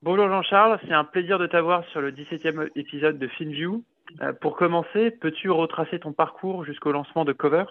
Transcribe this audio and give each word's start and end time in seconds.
Bonjour 0.00 0.28
Jean-Charles, 0.28 0.78
c'est 0.86 0.94
un 0.94 1.02
plaisir 1.02 1.40
de 1.40 1.48
t'avoir 1.48 1.84
sur 1.90 2.00
le 2.00 2.12
17e 2.12 2.70
épisode 2.76 3.18
de 3.18 3.26
FinView. 3.26 3.84
Euh, 4.22 4.32
pour 4.32 4.56
commencer, 4.56 5.10
peux-tu 5.10 5.50
retracer 5.50 5.98
ton 5.98 6.12
parcours 6.12 6.64
jusqu'au 6.64 6.92
lancement 6.92 7.24
de 7.24 7.32
Cover? 7.32 7.64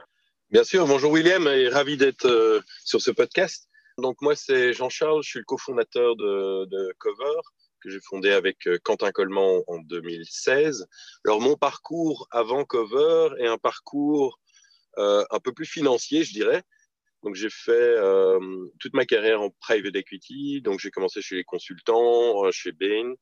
Bien 0.51 0.65
sûr, 0.65 0.85
bonjour 0.87 1.13
William 1.13 1.47
et 1.47 1.69
ravi 1.69 1.95
d'être 1.95 2.25
euh, 2.25 2.59
sur 2.83 2.99
ce 2.99 3.11
podcast. 3.11 3.69
Donc 3.97 4.17
moi 4.21 4.35
c'est 4.35 4.73
Jean-Charles, 4.73 5.23
je 5.23 5.29
suis 5.29 5.39
le 5.39 5.45
cofondateur 5.45 6.17
de, 6.17 6.93
Cover 6.99 7.39
que 7.81 7.89
j'ai 7.89 8.01
fondé 8.09 8.33
avec 8.33 8.67
euh, 8.67 8.77
Quentin 8.83 9.11
Coleman 9.11 9.61
en 9.67 9.77
2016. 9.83 10.85
Alors 11.25 11.39
mon 11.39 11.55
parcours 11.55 12.27
avant 12.31 12.65
Cover 12.65 13.35
est 13.39 13.47
un 13.47 13.57
parcours 13.57 14.37
un 14.97 15.39
peu 15.41 15.53
plus 15.53 15.67
financier, 15.67 16.23
je 16.23 16.33
dirais. 16.33 16.63
Donc 17.23 17.35
j'ai 17.35 17.49
fait 17.49 17.71
euh, 17.71 18.39
toute 18.79 18.93
ma 18.93 19.05
carrière 19.05 19.41
en 19.41 19.49
private 19.61 19.95
equity. 19.95 20.61
Donc 20.61 20.79
j'ai 20.79 20.91
commencé 20.91 21.21
chez 21.21 21.35
les 21.35 21.43
consultants, 21.43 22.45
euh, 22.45 22.51
chez 22.51 22.71
Bain, 22.71 23.13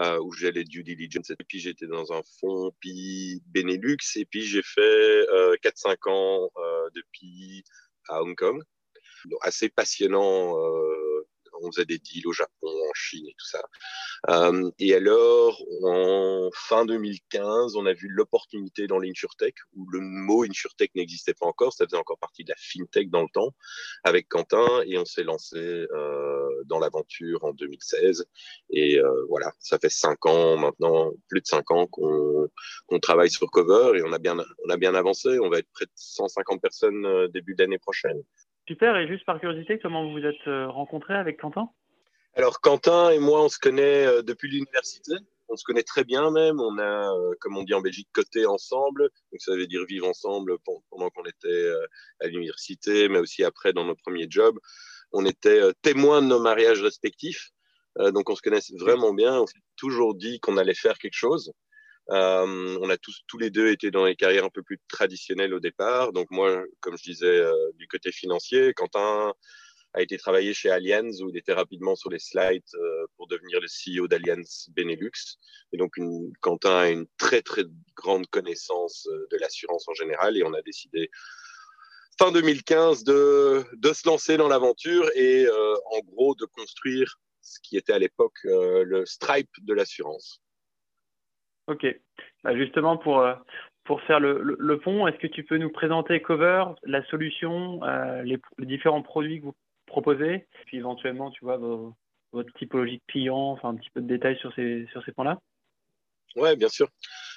euh, 0.00 0.18
où 0.20 0.32
j'allais 0.32 0.64
due 0.64 0.82
diligence. 0.82 1.30
Et 1.30 1.36
puis 1.46 1.60
j'étais 1.60 1.86
dans 1.86 2.12
un 2.12 2.22
fonds 2.40 2.72
PI 2.80 3.42
Benelux. 3.46 3.96
Et 4.16 4.24
puis 4.24 4.42
j'ai 4.42 4.62
fait 4.62 5.26
4-5 5.62 6.10
ans 6.10 6.50
de 6.94 7.02
PI 7.12 7.62
à 8.08 8.22
Hong 8.22 8.36
Kong. 8.36 8.62
Donc, 9.24 9.38
assez 9.42 9.68
passionnant 9.68 10.54
on 11.62 11.72
faisait 11.72 11.84
des 11.84 11.98
deals 11.98 12.26
au 12.26 12.32
Japon, 12.32 12.68
en 12.68 12.94
Chine 12.94 13.26
et 13.26 13.34
tout 13.38 13.46
ça. 13.46 13.62
Euh, 14.30 14.70
et 14.78 14.94
alors, 14.94 15.62
en 15.84 16.50
fin 16.52 16.84
2015, 16.84 17.76
on 17.76 17.86
a 17.86 17.92
vu 17.92 18.08
l'opportunité 18.08 18.86
dans 18.86 18.98
l'insurtech, 18.98 19.54
où 19.74 19.88
le 19.90 20.00
mot 20.00 20.44
insurtech 20.44 20.94
n'existait 20.94 21.34
pas 21.34 21.46
encore, 21.46 21.72
ça 21.72 21.84
faisait 21.84 21.96
encore 21.96 22.18
partie 22.18 22.44
de 22.44 22.50
la 22.50 22.56
fintech 22.58 23.10
dans 23.10 23.22
le 23.22 23.28
temps, 23.32 23.54
avec 24.04 24.28
Quentin, 24.28 24.66
et 24.86 24.98
on 24.98 25.04
s'est 25.04 25.24
lancé 25.24 25.56
euh, 25.56 26.62
dans 26.66 26.78
l'aventure 26.78 27.44
en 27.44 27.52
2016. 27.52 28.26
Et 28.70 28.98
euh, 28.98 29.24
voilà, 29.28 29.52
ça 29.58 29.78
fait 29.78 29.90
cinq 29.90 30.26
ans 30.26 30.56
maintenant, 30.56 31.12
plus 31.28 31.40
de 31.40 31.46
cinq 31.46 31.70
ans 31.70 31.86
qu'on 31.86 32.48
travaille 33.00 33.30
sur 33.30 33.50
Cover, 33.50 33.98
et 33.98 34.02
on 34.02 34.12
a 34.12 34.18
bien, 34.18 34.36
on 34.64 34.70
a 34.70 34.76
bien 34.76 34.94
avancé. 34.94 35.38
On 35.40 35.48
va 35.48 35.58
être 35.58 35.70
près 35.72 35.86
de 35.86 35.92
150 35.94 36.60
personnes 36.60 37.28
début 37.28 37.54
d'année 37.54 37.78
prochaine. 37.78 38.22
Super, 38.68 38.98
et 38.98 39.08
juste 39.08 39.24
par 39.24 39.40
curiosité, 39.40 39.78
comment 39.78 40.04
vous 40.04 40.12
vous 40.12 40.26
êtes 40.26 40.46
euh, 40.46 40.68
rencontré 40.68 41.14
avec 41.14 41.40
Quentin? 41.40 41.70
Alors 42.34 42.60
Quentin 42.60 43.08
et 43.08 43.18
moi, 43.18 43.42
on 43.42 43.48
se 43.48 43.58
connaît 43.58 44.04
euh, 44.04 44.20
depuis 44.20 44.50
l'université. 44.50 45.14
On 45.48 45.56
se 45.56 45.64
connaît 45.64 45.82
très 45.82 46.04
bien 46.04 46.30
même. 46.30 46.60
On 46.60 46.76
a, 46.76 47.10
euh, 47.10 47.32
comme 47.40 47.56
on 47.56 47.62
dit 47.62 47.72
en 47.72 47.80
Belgique, 47.80 48.10
coté 48.12 48.44
ensemble. 48.44 49.08
Donc 49.32 49.40
ça 49.40 49.56
veut 49.56 49.66
dire 49.66 49.86
vivre 49.86 50.06
ensemble 50.06 50.58
pendant 50.90 51.08
qu'on 51.08 51.24
était 51.24 51.72
à 52.20 52.26
l'université, 52.26 53.08
mais 53.08 53.18
aussi 53.18 53.42
après 53.42 53.72
dans 53.72 53.86
nos 53.86 53.96
premiers 53.96 54.26
jobs. 54.28 54.58
On 55.12 55.24
était 55.24 55.62
témoins 55.80 56.20
de 56.20 56.26
nos 56.26 56.38
mariages 56.38 56.82
respectifs. 56.82 57.52
Donc 57.96 58.28
on 58.28 58.36
se 58.36 58.42
connaissait 58.42 58.76
vraiment 58.78 59.14
bien. 59.14 59.40
On 59.40 59.46
s'est 59.46 59.62
toujours 59.76 60.14
dit 60.14 60.40
qu'on 60.40 60.58
allait 60.58 60.74
faire 60.74 60.98
quelque 60.98 61.16
chose. 61.16 61.54
Euh, 62.10 62.78
on 62.80 62.88
a 62.88 62.96
tous, 62.96 63.22
tous 63.26 63.38
les 63.38 63.50
deux 63.50 63.70
été 63.70 63.90
dans 63.90 64.06
des 64.06 64.16
carrières 64.16 64.44
un 64.44 64.50
peu 64.50 64.62
plus 64.62 64.78
traditionnelles 64.88 65.52
au 65.52 65.60
départ. 65.60 66.12
Donc 66.12 66.30
moi, 66.30 66.64
comme 66.80 66.96
je 66.96 67.02
disais, 67.02 67.26
euh, 67.26 67.52
du 67.74 67.86
côté 67.86 68.12
financier, 68.12 68.72
Quentin 68.74 69.34
a 69.94 70.02
été 70.02 70.16
travaillé 70.16 70.54
chez 70.54 70.70
Allianz 70.70 71.22
où 71.22 71.28
il 71.28 71.36
était 71.36 71.52
rapidement 71.52 71.96
sur 71.96 72.10
les 72.10 72.18
slides 72.18 72.62
euh, 72.74 73.06
pour 73.16 73.26
devenir 73.26 73.60
le 73.60 73.66
CEO 73.66 74.08
d'Allianz 74.08 74.68
Benelux. 74.70 75.38
Et 75.72 75.76
donc 75.76 75.96
Quentin 76.40 76.76
a 76.76 76.88
une 76.88 77.06
très 77.18 77.42
très 77.42 77.64
grande 77.94 78.26
connaissance 78.28 79.06
de 79.30 79.36
l'assurance 79.38 79.86
en 79.88 79.94
général 79.94 80.36
et 80.36 80.44
on 80.44 80.54
a 80.54 80.62
décidé 80.62 81.10
fin 82.18 82.32
2015 82.32 83.04
de, 83.04 83.64
de 83.74 83.92
se 83.92 84.08
lancer 84.08 84.36
dans 84.36 84.48
l'aventure 84.48 85.10
et 85.14 85.46
en 85.48 86.00
gros 86.00 86.34
de 86.34 86.46
construire 86.46 87.18
ce 87.40 87.58
qui 87.62 87.76
était 87.76 87.92
à 87.92 87.98
l'époque 87.98 88.38
le 88.44 89.04
Stripe 89.06 89.50
de 89.62 89.74
l'assurance. 89.74 90.42
Ok. 91.68 91.86
Bah, 92.44 92.56
justement, 92.56 92.96
pour, 92.96 93.20
euh, 93.20 93.34
pour 93.84 94.00
faire 94.02 94.20
le, 94.20 94.40
le, 94.42 94.78
pont, 94.80 95.06
est-ce 95.06 95.18
que 95.18 95.26
tu 95.26 95.44
peux 95.44 95.58
nous 95.58 95.70
présenter 95.70 96.20
Cover, 96.22 96.64
la 96.82 97.04
solution, 97.06 97.84
euh, 97.84 98.22
les, 98.22 98.38
différents 98.58 99.02
produits 99.02 99.40
que 99.40 99.44
vous 99.44 99.54
proposez, 99.86 100.46
puis 100.66 100.78
éventuellement, 100.78 101.30
tu 101.30 101.44
vois, 101.44 101.58
votre 102.32 102.52
typologie 102.54 102.96
de 102.96 103.12
client, 103.12 103.50
enfin 103.50 103.70
un 103.70 103.76
petit 103.76 103.90
peu 103.90 104.00
de 104.00 104.06
détails 104.06 104.38
sur 104.38 104.52
ces, 104.54 104.86
sur 104.92 105.04
ces 105.04 105.12
points-là? 105.12 105.38
Ouais, 106.36 106.56
bien 106.56 106.68
sûr. 106.68 106.88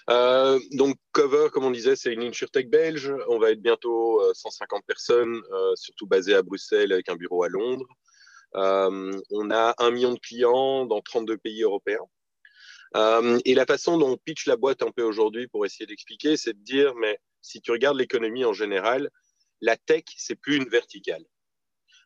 Euh, 0.09 0.59
donc 0.73 0.95
Cover, 1.11 1.47
comme 1.51 1.65
on 1.65 1.71
disait, 1.71 1.95
c'est 1.95 2.13
une 2.13 2.23
insurtech 2.23 2.69
belge. 2.69 3.13
On 3.27 3.37
va 3.37 3.51
être 3.51 3.61
bientôt 3.61 4.21
150 4.33 4.85
personnes, 4.85 5.41
surtout 5.75 6.07
basées 6.07 6.35
à 6.35 6.41
Bruxelles 6.41 6.91
avec 6.91 7.09
un 7.09 7.15
bureau 7.15 7.43
à 7.43 7.49
Londres. 7.49 7.87
on 8.53 9.51
a 9.51 9.73
un 9.77 9.91
million 9.91 10.13
de 10.13 10.19
clients 10.19 10.85
dans 10.85 11.01
32 11.01 11.37
pays 11.37 11.63
européens. 11.63 12.05
Euh, 12.95 13.39
et 13.45 13.53
la 13.53 13.65
façon 13.65 13.97
dont 13.97 14.11
on 14.11 14.17
pitch 14.17 14.47
la 14.47 14.57
boîte 14.57 14.83
un 14.83 14.91
peu 14.91 15.03
aujourd'hui 15.03 15.47
pour 15.47 15.65
essayer 15.65 15.85
d'expliquer, 15.85 16.37
c'est 16.37 16.53
de 16.53 16.63
dire, 16.63 16.93
mais 16.95 17.19
si 17.41 17.61
tu 17.61 17.71
regardes 17.71 17.97
l'économie 17.97 18.45
en 18.45 18.53
général, 18.53 19.09
la 19.61 19.77
tech, 19.77 20.03
c'est 20.17 20.35
plus 20.35 20.57
une 20.57 20.69
verticale. 20.69 21.23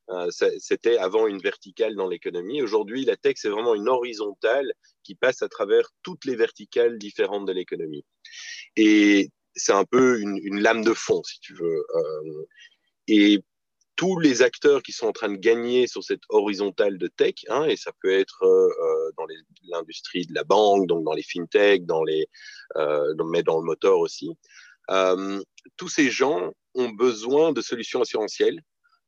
Euh, 0.10 0.30
C'était 0.60 0.98
avant 0.98 1.26
une 1.26 1.40
verticale 1.40 1.96
dans 1.96 2.08
l'économie. 2.08 2.62
Aujourd'hui, 2.62 3.06
la 3.06 3.18
tech, 3.18 3.36
c'est 3.38 3.50
vraiment 3.50 3.74
une 3.74 3.90
horizontale 3.90 4.72
qui 5.04 5.16
passe 5.16 5.42
à 5.42 5.50
travers 5.50 5.90
toutes 6.04 6.26
les 6.26 6.36
verticales 6.36 7.00
différentes 7.00 7.48
de 7.48 7.54
l'économie. 7.54 8.06
Et 8.76 9.30
c'est 9.56 9.72
un 9.72 9.86
peu 9.86 10.20
une, 10.20 10.62
lame 10.62 10.84
de 10.84 10.94
fond, 10.94 11.24
si 11.24 11.40
tu 11.40 11.56
veux. 11.56 11.86
Euh, 11.96 12.46
et 13.08 13.44
tous 13.96 14.20
les 14.20 14.42
acteurs 14.42 14.84
qui 14.84 14.92
sont 14.92 15.08
en 15.08 15.12
train 15.12 15.30
de 15.30 15.38
gagner 15.38 15.88
sur 15.88 16.04
cette 16.04 16.24
horizontale 16.30 16.98
de 16.98 17.08
tech, 17.08 17.36
hein, 17.50 17.66
et 17.66 17.78
ça 17.78 17.92
peut 18.02 18.12
être 18.12 18.44
euh, 18.44 18.68
euh 18.68 19.12
dans 19.18 19.26
l'industrie 19.72 20.26
de 20.26 20.34
la 20.34 20.44
banque, 20.44 20.88
donc 20.88 21.04
dans 21.06 21.14
les 21.14 21.24
fintech, 21.24 21.84
euh, 22.78 23.14
mais 23.28 23.44
dans 23.44 23.58
le 23.60 23.66
moteur 23.66 24.00
aussi. 24.00 24.36
Tous 25.78 25.90
ces 25.90 26.10
gens 26.12 26.52
ont 26.76 26.90
besoin 26.90 27.52
de 27.54 27.62
solutions 27.62 28.02
assurantielles, 28.02 28.62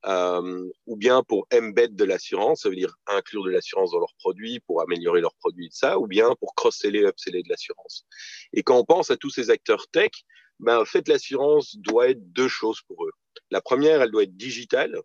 euh, 0.06 0.70
ou 0.86 0.96
bien 0.96 1.24
pour 1.24 1.48
embed 1.54 1.96
de 1.96 2.04
l'assurance, 2.04 2.62
ça 2.62 2.70
veut 2.70 2.76
dire 2.76 2.96
inclure 3.08 3.44
de 3.44 3.50
l'assurance 3.50 3.92
dans 3.92 4.00
leurs 4.00 4.16
produits 4.20 4.60
pour 4.62 4.82
améliorer 4.82 5.22
leurs 5.22 5.36
produits 5.36 5.70
ça, 5.72 5.98
ou 6.00 6.08
bien 6.08 6.36
pour 6.40 6.56
cross-seller, 6.56 7.08
upseller 7.08 7.44
de 7.44 7.50
l'assurance. 7.50 8.06
Et 8.54 8.64
quand 8.64 8.78
on 8.78 8.86
pense 8.86 9.10
à 9.12 9.18
tous 9.18 9.30
ces 9.30 9.50
acteurs 9.50 9.88
tech, 9.90 10.12
ben, 10.60 10.80
en 10.80 10.86
fait, 10.86 11.08
l'assurance 11.08 11.76
doit 11.78 12.10
être 12.10 12.32
deux 12.32 12.48
choses 12.48 12.82
pour 12.88 13.06
eux. 13.06 13.12
La 13.52 13.62
première, 13.62 14.02
elle 14.02 14.12
doit 14.12 14.24
être 14.24 14.38
digitale, 14.38 15.00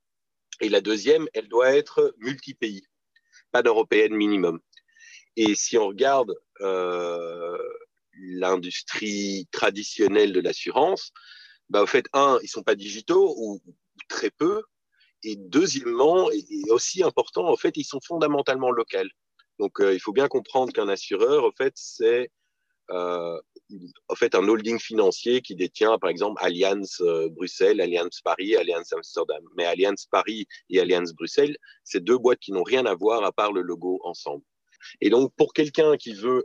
et 0.61 0.69
la 0.69 0.81
deuxième, 0.81 1.27
elle 1.35 1.49
doit 1.49 1.75
être 1.75 2.15
multi-pays, 2.19 2.87
pas 3.51 3.63
d'européenne 3.63 4.15
minimum. 4.15 4.61
Et 5.37 5.55
si 5.55 5.79
on 5.79 5.89
regarde 5.89 6.35
euh, 6.61 7.59
l'industrie 8.13 9.49
traditionnelle 9.51 10.33
de 10.33 10.41
l'assurance, 10.41 11.13
ben, 11.71 11.83
en 11.83 11.87
fait, 11.87 12.07
un, 12.13 12.39
ils 12.43 12.49
sont 12.49 12.63
pas 12.63 12.75
digitaux 12.75 13.35
ou, 13.39 13.61
très 14.09 14.31
peu, 14.31 14.63
et 15.23 15.37
deuxièmement, 15.37 16.31
et 16.31 16.71
aussi 16.71 17.03
important, 17.03 17.49
en 17.49 17.57
fait, 17.57 17.77
ils 17.77 17.85
sont 17.85 18.01
fondamentalement 18.01 18.71
locaux. 18.71 18.99
Donc, 19.59 19.81
euh, 19.81 19.95
il 19.95 20.01
faut 20.01 20.13
bien 20.13 20.29
comprendre 20.29 20.73
qu'un 20.73 20.89
assureur, 20.89 21.45
en 21.45 21.53
fait, 21.53 21.73
c'est 21.77 22.31
euh, 22.91 23.41
en 24.09 24.15
fait 24.15 24.35
un 24.35 24.47
holding 24.47 24.79
financier 24.79 25.41
qui 25.41 25.55
détient 25.55 25.99
par 25.99 26.11
exemple 26.11 26.43
Allianz 26.45 27.01
euh, 27.01 27.29
Bruxelles, 27.31 27.81
Allianz 27.81 28.21
Paris, 28.23 28.57
Allianz 28.57 28.93
Amsterdam. 28.93 29.43
Mais 29.57 29.65
Allianz 29.65 30.07
Paris 30.11 30.47
et 30.69 30.81
Allianz 30.81 31.15
Bruxelles, 31.15 31.57
c'est 31.85 32.03
deux 32.03 32.19
boîtes 32.19 32.41
qui 32.41 32.53
n'ont 32.53 32.65
rien 32.65 32.85
à 32.85 32.95
voir 32.95 33.25
à 33.25 33.33
part 33.33 33.53
le 33.53 33.63
logo 33.63 34.01
ensemble. 34.05 34.45
Et 35.01 35.11
donc 35.11 35.33
pour 35.37 35.55
quelqu'un 35.55 35.97
qui 35.97 36.13
veut 36.13 36.45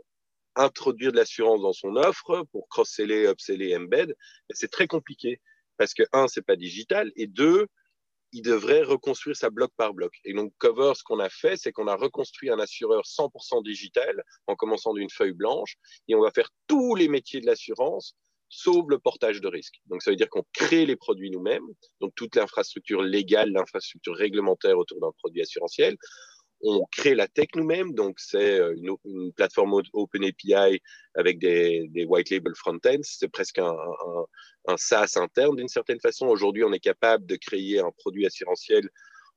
introduire 0.56 1.12
de 1.12 1.18
l'assurance 1.18 1.62
dans 1.62 1.74
son 1.74 1.96
offre 1.98 2.46
pour 2.52 2.68
cross-seller, 2.70 3.30
upseller, 3.30 3.76
embed, 3.76 4.16
c'est 4.52 4.72
très 4.72 4.88
compliqué 4.88 5.42
parce 5.78 5.94
que 5.94 6.04
un, 6.14 6.28
c'est 6.28 6.46
pas 6.46 6.56
digital 6.56 7.12
et 7.16 7.28
deux, 7.28 7.68
il 8.34 8.42
devrait 8.42 8.84
reconstruire 8.84 9.36
sa 9.36 9.50
bloc 9.50 9.72
par 9.78 9.94
bloc. 9.94 10.14
Et 10.26 10.34
donc, 10.34 10.54
Cover, 10.58 10.94
ce 10.96 11.04
qu'on 11.04 11.20
a 11.20 11.30
fait, 11.30 11.58
c'est 11.58 11.72
qu'on 11.72 11.88
a 11.88 11.96
reconstruit 11.96 12.50
un 12.50 12.60
assureur 12.60 13.04
100% 13.04 13.64
digital 13.64 14.24
en 14.48 14.56
commençant 14.56 14.94
d'une 14.94 15.10
feuille 15.10 15.34
blanche 15.34 15.76
et 16.08 16.16
on 16.16 16.22
va 16.22 16.32
faire 16.32 16.50
tous 16.68 16.96
les 16.96 17.08
métiers 17.08 17.42
de 17.42 17.46
l'assurance 17.46 18.16
sauf 18.50 18.86
le 18.88 19.00
portage 19.00 19.42
de 19.42 19.48
risque. 19.48 19.76
Donc, 19.88 20.02
ça 20.02 20.12
veut 20.12 20.16
dire 20.16 20.30
qu'on 20.30 20.46
crée 20.54 20.86
les 20.86 20.96
produits 20.96 21.32
nous-mêmes, 21.32 21.68
donc 22.00 22.14
toute 22.16 22.36
l'infrastructure 22.36 23.02
légale, 23.02 23.52
l'infrastructure 23.52 24.16
réglementaire 24.16 24.78
autour 24.78 25.00
d'un 25.02 25.12
produit 25.18 25.42
assurantiel. 25.42 25.98
on 26.62 26.86
crée 26.92 27.14
la 27.14 27.28
tech 27.28 27.50
nous-mêmes, 27.56 27.94
donc 27.94 28.20
c'est 28.20 28.60
une, 28.78 29.34
plateforme 29.34 29.82
OpenAPI 29.94 30.82
avec 31.16 31.40
des, 31.40 32.06
white 32.08 32.30
label 32.30 32.56
front-ends. 32.56 33.02
C'est 33.04 33.28
presque 33.28 33.60
un, 33.60 33.76
SaaS 34.76 35.14
interne 35.16 35.56
d'une 35.56 35.70
certaine 35.70 36.00
façon. 36.02 36.28
Aujourd'hui, 36.28 36.64
on 36.64 36.74
est 36.74 36.80
capable 36.80 37.26
de 37.26 37.38
créer 37.38 37.80
un 37.80 37.92
produit 37.92 38.26
assurantiel 38.26 38.90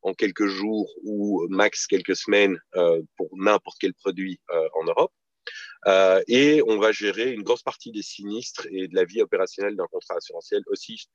en 0.03 0.15
quelques 0.15 0.47
jours 0.47 0.91
ou 1.05 1.47
max 1.51 1.87
quelques 1.87 2.17
semaines 2.17 2.59
pour 3.17 3.29
n'importe 3.37 3.77
quel 3.79 3.93
produit 3.95 4.41
en 4.75 4.85
Europe. 4.85 5.13
Euh, 5.87 6.23
et 6.29 6.63
on 6.67 6.79
va 6.79 6.93
gérer 6.93 7.33
une 7.33 7.43
grosse 7.43 7.63
partie 7.63 7.91
des 7.93 8.03
sinistres 8.03 8.67
et 8.71 8.89
de 8.89 8.95
la 8.95 9.05
vie 9.05 9.23
opérationnelle 9.23 9.77
d'un 9.77 9.87
contrat 9.87 10.17
assurantiel 10.17 10.63
aussi 10.67 11.09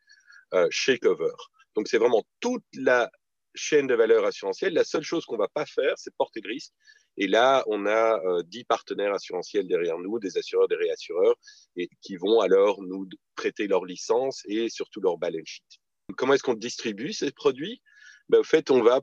euh, 0.54 0.68
chez 0.72 0.98
Cover. 0.98 1.34
Donc 1.76 1.88
c'est 1.88 1.98
vraiment 1.98 2.24
toute 2.40 2.64
la 2.74 3.12
chaîne 3.54 3.88
de 3.88 3.96
valeur 3.96 4.26
assurantielle. 4.26 4.74
La 4.74 4.84
seule 4.84 5.04
chose 5.04 5.26
qu'on 5.26 5.38
va 5.38 5.48
pas 5.48 5.66
faire, 5.66 5.94
c'est 5.98 6.14
porter 6.16 6.42
de 6.42 6.48
risque. 6.48 6.74
Et 7.18 7.28
là, 7.28 7.64
on 7.68 7.86
a 7.86 8.20
euh, 8.26 8.44
10 8.44 8.66
partenaires 8.66 9.14
assurantiels 9.14 9.68
derrière 9.68 9.98
nous, 9.98 10.20
des 10.20 10.38
assureurs, 10.38 10.68
des 10.68 10.76
réassureurs, 10.76 11.36
et 11.76 11.90
qui 12.02 12.18
vont 12.18 12.40
alors 12.42 12.82
nous 12.82 13.08
prêter 13.36 13.68
leur 13.68 13.86
licence 13.86 14.44
et 14.46 14.70
surtout 14.70 15.02
leur 15.02 15.18
balance 15.18 15.48
sheet. 15.48 15.82
Comment 16.18 16.34
est-ce 16.34 16.44
qu'on 16.44 16.54
distribue 16.54 17.14
ces 17.14 17.32
produits? 17.32 17.82
Ben, 18.28 18.40
au 18.40 18.44
fait, 18.44 18.72
on 18.72 18.82
va 18.82 19.02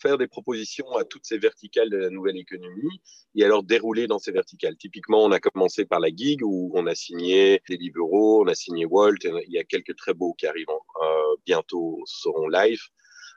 faire 0.00 0.18
des 0.18 0.26
propositions 0.26 0.90
à 0.96 1.04
toutes 1.04 1.24
ces 1.24 1.38
verticales 1.38 1.88
de 1.88 1.98
la 1.98 2.10
nouvelle 2.10 2.36
économie 2.36 3.00
et 3.36 3.44
alors 3.44 3.62
dérouler 3.62 4.08
dans 4.08 4.18
ces 4.18 4.32
verticales. 4.32 4.76
Typiquement, 4.76 5.24
on 5.24 5.30
a 5.30 5.38
commencé 5.38 5.84
par 5.84 6.00
la 6.00 6.08
gig 6.08 6.42
où 6.42 6.72
on 6.74 6.86
a 6.88 6.94
signé 6.96 7.62
Deliveroo, 7.68 8.42
on 8.42 8.48
a 8.48 8.54
signé 8.56 8.84
Walt, 8.84 9.18
il 9.22 9.52
y 9.52 9.58
a 9.58 9.64
quelques 9.64 9.94
très 9.94 10.14
beaux 10.14 10.34
qui 10.34 10.48
arrivent 10.48 10.66
euh, 10.68 11.36
bientôt 11.44 12.02
seront 12.06 12.48
live. 12.48 12.80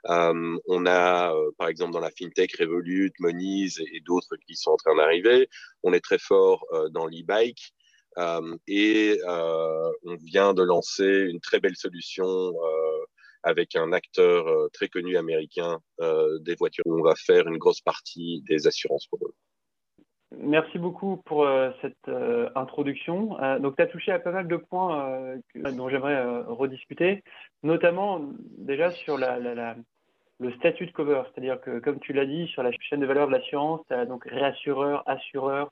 On 0.05 0.85
a, 0.85 1.33
par 1.57 1.67
exemple, 1.67 1.93
dans 1.93 1.99
la 1.99 2.11
fintech, 2.11 2.55
Revolut, 2.57 3.11
Moniz 3.19 3.79
et, 3.79 4.01
d'autres 4.01 4.35
qui 4.47 4.55
sont 4.55 4.71
en 4.71 4.77
train 4.77 4.95
d'arriver. 4.95 5.49
On 5.83 5.93
est 5.93 5.99
très 5.99 6.19
fort 6.19 6.65
dans 6.91 7.05
l'e-bike. 7.05 7.73
Et 8.67 9.19
on 9.25 10.15
vient 10.21 10.53
de 10.53 10.63
lancer 10.63 11.27
une 11.29 11.39
très 11.39 11.59
belle 11.59 11.75
solution 11.75 12.53
avec 13.43 13.75
un 13.75 13.93
acteur 13.93 14.69
très 14.73 14.89
connu 14.89 15.17
américain 15.17 15.79
des 16.41 16.55
voitures. 16.55 16.83
On 16.87 17.03
va 17.03 17.15
faire 17.15 17.47
une 17.47 17.57
grosse 17.57 17.81
partie 17.81 18.43
des 18.47 18.67
assurances 18.67 19.07
pour 19.07 19.19
eux. 19.27 19.33
Merci 20.37 20.77
beaucoup 20.77 21.17
pour 21.25 21.43
euh, 21.43 21.71
cette 21.81 22.09
introduction. 22.55 23.37
donc, 23.59 23.75
tu 23.75 23.81
as 23.81 23.87
touché 23.87 24.11
à 24.11 24.19
pas 24.19 24.31
mal 24.31 24.47
de 24.47 24.57
points 24.57 25.35
dont 25.55 25.89
j'aimerais 25.89 26.41
rediscuter, 26.43 27.23
notamment 27.63 28.21
déjà 28.57 28.91
sur 28.91 29.17
la, 29.17 29.39
le 30.39 30.51
statut 30.53 30.85
de 30.85 30.91
cover. 30.91 31.23
C'est-à-dire 31.25 31.59
que, 31.61 31.79
comme 31.79 31.99
tu 31.99 32.13
l'as 32.13 32.25
dit, 32.25 32.47
sur 32.47 32.63
la 32.63 32.71
chaîne 32.79 32.99
de 32.99 33.05
valeur 33.05 33.27
de 33.27 33.31
l'assurance, 33.31 33.81
tu 33.87 33.93
as 33.93 34.05
donc 34.05 34.25
réassureur, 34.25 35.03
assureur, 35.07 35.71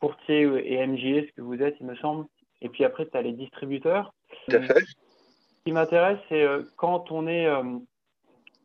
courtier 0.00 0.42
et 0.64 0.86
MGA, 0.86 1.26
ce 1.26 1.32
que 1.36 1.42
vous 1.42 1.60
êtes, 1.60 1.76
il 1.80 1.86
me 1.86 1.96
semble. 1.96 2.26
Et 2.62 2.68
puis 2.68 2.84
après, 2.84 3.06
tu 3.06 3.16
as 3.16 3.22
les 3.22 3.32
distributeurs. 3.32 4.14
Tout 4.48 4.56
à 4.56 4.62
fait. 4.62 4.80
Ce 4.80 5.64
qui 5.64 5.72
m'intéresse, 5.72 6.18
c'est 6.28 6.42
euh, 6.42 6.62
quand 6.76 7.10
on 7.10 7.26
est 7.26 7.46
euh, 7.46 7.62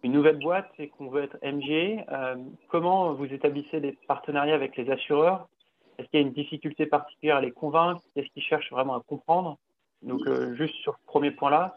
une 0.05 0.11
nouvelle 0.11 0.37
boîte 0.37 0.69
et 0.77 0.89
qu'on 0.89 1.09
veut 1.09 1.23
être 1.23 1.37
MG, 1.41 2.05
euh, 2.11 2.35
comment 2.69 3.13
vous 3.13 3.25
établissez 3.25 3.79
des 3.79 3.97
partenariats 4.07 4.53
avec 4.53 4.77
les 4.77 4.89
assureurs? 4.91 5.49
Est-ce 5.97 6.07
qu'il 6.09 6.19
y 6.19 6.23
a 6.23 6.27
une 6.27 6.33
difficulté 6.33 6.85
particulière 6.85 7.37
à 7.37 7.41
les 7.41 7.51
convaincre? 7.51 8.01
Est-ce 8.15 8.27
qu'ils 8.33 8.43
cherchent 8.43 8.71
vraiment 8.71 8.95
à 8.95 9.01
comprendre? 9.01 9.57
Donc, 10.03 10.21
juste 10.53 10.75
sur 10.75 10.93
ce 10.93 11.05
premier 11.07 11.31
point-là. 11.31 11.73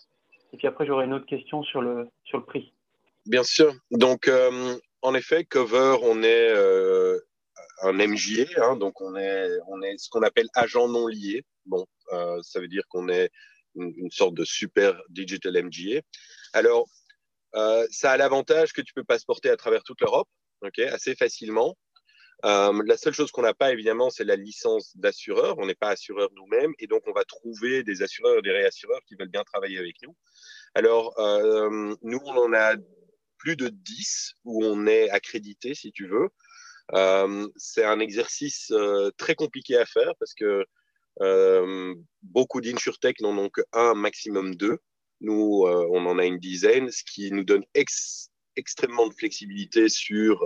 Et 0.52 0.58
puis 0.58 0.66
après, 0.66 0.84
j'aurai 0.84 1.06
une 1.06 1.14
autre 1.14 1.24
question 1.24 1.62
sur 1.62 1.80
le, 1.80 2.08
sur 2.24 2.36
le 2.36 2.44
prix. 2.44 2.74
Bien 3.24 3.44
sûr. 3.44 3.72
Donc, 3.90 4.30
en 5.00 5.14
effet, 5.14 5.44
Cover, 5.44 5.96
on 6.02 6.22
est 6.22 6.52
un 7.82 7.92
MGA, 7.92 8.44
hein, 8.56 8.76
donc 8.76 9.00
on 9.00 9.16
est, 9.16 9.48
on 9.68 9.80
est 9.80 9.96
ce 9.96 10.10
qu'on 10.10 10.22
appelle 10.22 10.48
agent 10.54 10.88
non 10.88 11.06
lié. 11.06 11.44
Bon, 11.64 11.86
ça 12.42 12.60
veut 12.60 12.68
dire 12.68 12.82
qu'on 12.88 13.08
est 13.08 13.30
une, 13.76 14.10
sorte 14.10 14.34
de 14.34 14.44
super 14.44 15.00
digital 15.08 15.62
MGA. 15.62 16.02
Alors, 16.52 16.86
euh, 17.54 17.86
ça 17.90 18.12
a 18.12 18.16
l'avantage 18.16 18.72
que 18.72 18.80
tu 18.80 18.92
peux 18.92 19.04
passeporter 19.04 19.50
à 19.50 19.56
travers 19.56 19.82
toute 19.82 20.00
l'Europe, 20.00 20.28
ok, 20.62 20.78
assez 20.80 21.14
facilement. 21.14 21.76
Euh, 22.44 22.82
la 22.86 22.96
seule 22.96 23.14
chose 23.14 23.32
qu'on 23.32 23.42
n'a 23.42 23.54
pas, 23.54 23.72
évidemment, 23.72 24.10
c'est 24.10 24.24
la 24.24 24.36
licence 24.36 24.96
d'assureur. 24.96 25.56
On 25.58 25.66
n'est 25.66 25.74
pas 25.74 25.90
assureur 25.90 26.28
nous-mêmes. 26.36 26.72
Et 26.78 26.86
donc, 26.86 27.02
on 27.06 27.12
va 27.12 27.24
trouver 27.24 27.82
des 27.82 28.02
assureurs 28.02 28.42
des 28.42 28.52
réassureurs 28.52 29.00
qui 29.08 29.16
veulent 29.16 29.30
bien 29.30 29.42
travailler 29.42 29.78
avec 29.78 29.96
nous. 30.02 30.14
Alors, 30.74 31.18
euh, 31.18 31.94
nous, 32.02 32.20
on 32.24 32.36
en 32.36 32.52
a 32.52 32.76
plus 33.38 33.56
de 33.56 33.68
10 33.68 34.34
où 34.44 34.64
on 34.64 34.86
est 34.86 35.10
accrédité, 35.10 35.74
si 35.74 35.90
tu 35.90 36.06
veux. 36.06 36.28
c'est 37.56 37.84
un 37.84 38.00
exercice 38.00 38.72
très 39.16 39.34
compliqué 39.34 39.76
à 39.76 39.86
faire 39.86 40.12
parce 40.20 40.34
que 40.34 40.64
beaucoup 42.22 42.60
d'insurtech 42.60 43.20
n'en 43.20 43.36
ont 43.36 43.50
qu'un, 43.50 43.94
maximum 43.94 44.54
deux. 44.54 44.78
Nous, 45.20 45.64
euh, 45.66 45.86
on 45.90 46.06
en 46.06 46.18
a 46.18 46.24
une 46.24 46.38
dizaine, 46.38 46.90
ce 46.90 47.02
qui 47.04 47.30
nous 47.32 47.44
donne 47.44 47.64
extrêmement 48.54 49.08
de 49.08 49.14
flexibilité 49.14 49.88
sur 49.88 50.42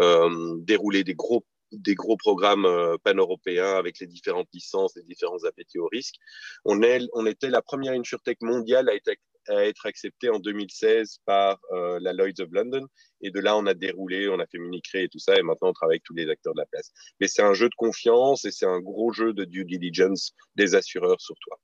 euh, 0.00 0.56
dérouler 0.60 1.04
des 1.04 1.14
gros 1.14 2.16
programmes 2.18 2.96
pan-européens 3.04 3.76
avec 3.76 3.98
les 4.00 4.06
différentes 4.06 4.48
licences, 4.52 4.96
les 4.96 5.02
différents 5.02 5.44
appétits 5.44 5.78
au 5.78 5.88
risque. 5.88 6.16
On, 6.64 6.82
est, 6.82 7.00
on 7.14 7.26
était 7.26 7.50
la 7.50 7.62
première 7.62 7.92
insurtech 7.92 8.38
mondiale 8.42 8.88
à 8.88 8.94
être, 8.94 9.10
à 9.48 9.64
être 9.66 9.86
accepté 9.86 10.28
en 10.28 10.38
2016 10.38 11.18
par 11.24 11.58
euh, 11.72 11.98
la 12.00 12.12
Lloyds 12.12 12.40
of 12.40 12.48
London. 12.50 12.86
Et 13.20 13.30
de 13.30 13.40
là, 13.40 13.56
on 13.56 13.66
a 13.66 13.74
déroulé, 13.74 14.28
on 14.28 14.38
a 14.38 14.46
fait 14.46 14.58
Minicré 14.58 15.04
et 15.04 15.08
tout 15.08 15.18
ça. 15.18 15.36
Et 15.36 15.42
maintenant, 15.42 15.68
on 15.68 15.72
travaille 15.72 15.94
avec 15.94 16.04
tous 16.04 16.14
les 16.14 16.28
acteurs 16.28 16.54
de 16.54 16.60
la 16.60 16.66
place. 16.66 16.92
Mais 17.20 17.28
c'est 17.28 17.42
un 17.42 17.54
jeu 17.54 17.68
de 17.68 17.74
confiance 17.76 18.44
et 18.44 18.50
c'est 18.50 18.66
un 18.66 18.80
gros 18.80 19.12
jeu 19.12 19.32
de 19.32 19.44
due 19.44 19.64
diligence 19.64 20.32
des 20.54 20.74
assureurs 20.74 21.20
sur 21.20 21.36
toi. 21.40 21.58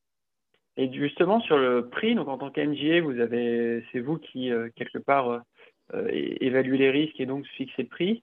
Et 0.77 0.93
justement, 0.93 1.41
sur 1.41 1.59
le 1.59 1.89
prix, 1.89 2.15
donc 2.15 2.29
en 2.29 2.39
tant 2.39 2.51
qu'MGA, 2.51 3.01
vous 3.03 3.21
avez, 3.21 3.85
c'est 3.93 4.01
vous 4.01 4.19
qui, 4.19 4.51
euh, 4.51 4.71
quelque 4.75 4.99
part, 4.99 5.43
euh, 5.95 6.09
évaluez 6.13 6.79
les 6.79 6.91
risques 6.91 7.21
et 7.21 7.27
donc 7.27 7.47
fixez 7.47 7.83
le 7.83 7.89
prix. 7.89 8.23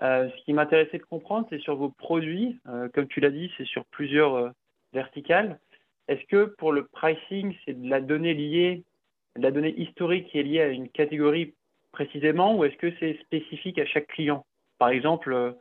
ce 0.00 0.44
qui 0.44 0.52
m'intéressait 0.52 0.98
de 0.98 1.04
comprendre, 1.04 1.46
c'est 1.50 1.60
sur 1.60 1.76
vos 1.76 1.90
produits. 1.90 2.58
comme 2.92 3.06
tu 3.06 3.20
l'as 3.20 3.30
dit, 3.30 3.52
c'est 3.56 3.66
sur 3.66 3.84
plusieurs 3.86 4.52
verticales. 4.92 5.60
Est-ce 6.08 6.24
que 6.26 6.46
pour 6.58 6.72
le 6.72 6.86
pricing, 6.86 7.54
c'est 7.64 7.80
de 7.80 7.88
la 7.88 8.00
donnée 8.00 8.34
liée 8.34 8.84
la 9.36 9.50
donnée 9.50 9.74
historique 9.80 10.28
qui 10.28 10.38
est 10.38 10.42
liée 10.42 10.60
à 10.60 10.68
une 10.68 10.88
catégorie 10.88 11.54
précisément 11.92 12.56
ou 12.56 12.64
est-ce 12.64 12.76
que 12.76 12.92
c'est 13.00 13.18
spécifique 13.20 13.78
à 13.78 13.86
chaque 13.86 14.06
client? 14.08 14.44
Par 14.78 14.88
exemple, 14.88 15.32
euh, 15.32 15.52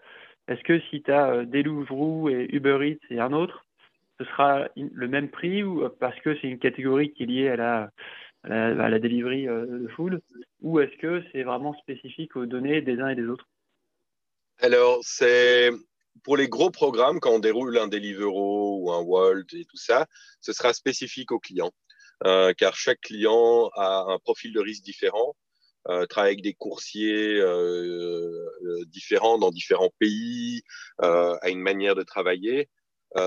est-ce 0.48 0.64
que 0.64 0.80
si 0.90 1.02
tu 1.02 1.12
as 1.12 1.30
euh, 1.30 1.46
Deliveroo 1.46 2.30
et 2.30 2.48
Uber 2.52 2.80
Eats 2.82 3.14
et 3.14 3.20
un 3.20 3.34
autre, 3.34 3.66
ce 4.24 4.30
sera 4.32 4.68
le 4.76 5.08
même 5.08 5.30
prix 5.30 5.64
ou 5.64 5.84
euh, 5.84 5.96
parce 6.00 6.20
que 6.22 6.36
c'est 6.40 6.48
une 6.48 6.60
catégorie 6.60 7.14
qui 7.14 7.24
est 7.24 7.28
liée 7.28 7.50
à 7.50 7.56
la, 7.56 7.90
à 8.44 9.00
delivery 9.00 9.46
de 9.46 9.88
food 9.96 10.22
ou 10.62 10.80
est-ce 10.80 10.96
que 10.98 11.24
c'est 11.32 11.44
vraiment 11.44 11.74
spécifique 11.76 12.36
aux 12.36 12.46
données 12.46 12.82
des 12.82 13.00
uns 13.00 13.10
et 13.10 13.16
des 13.16 13.26
autres? 13.26 13.48
Alors, 14.60 15.00
c'est 15.02 15.72
pour 16.24 16.38
les 16.38 16.48
gros 16.48 16.70
programmes, 16.70 17.20
quand 17.20 17.32
on 17.32 17.40
déroule 17.40 17.78
un 17.78 17.88
Deliveroo 17.88 18.80
ou 18.82 18.92
un 18.92 19.02
Walt 19.02 19.46
et 19.54 19.66
tout 19.66 19.78
ça, 19.78 20.08
ce 20.42 20.54
sera 20.54 20.74
spécifique 20.74 21.32
aux 21.32 21.40
clients. 21.40 21.72
Euh, 22.26 22.54
car 22.54 22.76
chaque 22.76 23.02
client 23.02 23.70
a 23.76 24.06
un 24.08 24.20
profil 24.20 24.54
de 24.54 24.60
risque 24.62 24.84
différent, 24.84 25.36
euh, 25.90 26.06
travaille 26.06 26.32
avec 26.32 26.44
des 26.44 26.54
coursiers 26.54 27.38
euh, 27.42 28.48
différents 28.88 29.38
dans 29.38 29.52
différents 29.52 29.92
pays, 30.00 30.62
a 31.00 31.50
une 31.50 31.60
manière 31.60 31.96
de 31.96 32.04
travailler. 32.04 32.70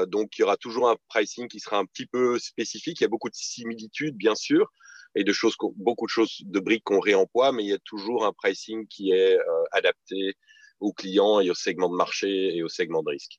Donc, 0.08 0.36
il 0.36 0.40
y 0.40 0.44
aura 0.44 0.56
toujours 0.56 0.88
un 0.88 0.96
pricing 1.08 1.48
qui 1.48 1.60
sera 1.60 1.78
un 1.78 1.84
petit 1.84 2.06
peu 2.06 2.38
spécifique. 2.38 3.00
Il 3.00 3.04
y 3.04 3.06
a 3.06 3.08
beaucoup 3.08 3.28
de 3.28 3.34
similitudes, 3.34 4.16
bien 4.16 4.34
sûr, 4.34 4.72
et 5.14 5.24
de 5.24 5.32
choses, 5.32 5.56
beaucoup 5.76 6.06
de 6.06 6.10
choses 6.10 6.42
de 6.44 6.60
briques 6.60 6.84
qu'on 6.84 7.00
réemploie, 7.00 7.52
mais 7.52 7.64
il 7.64 7.68
y 7.68 7.74
a 7.74 7.78
toujours 7.84 8.26
un 8.26 8.32
pricing 8.32 8.86
qui 8.88 9.12
est 9.12 9.38
adapté 9.72 10.34
aux 10.80 10.92
clients 10.92 11.40
et 11.40 11.50
au 11.50 11.54
segment 11.54 11.88
de 11.88 11.96
marché 11.96 12.56
et 12.56 12.62
au 12.62 12.68
segment 12.68 13.02
de 13.02 13.10
risque. 13.10 13.38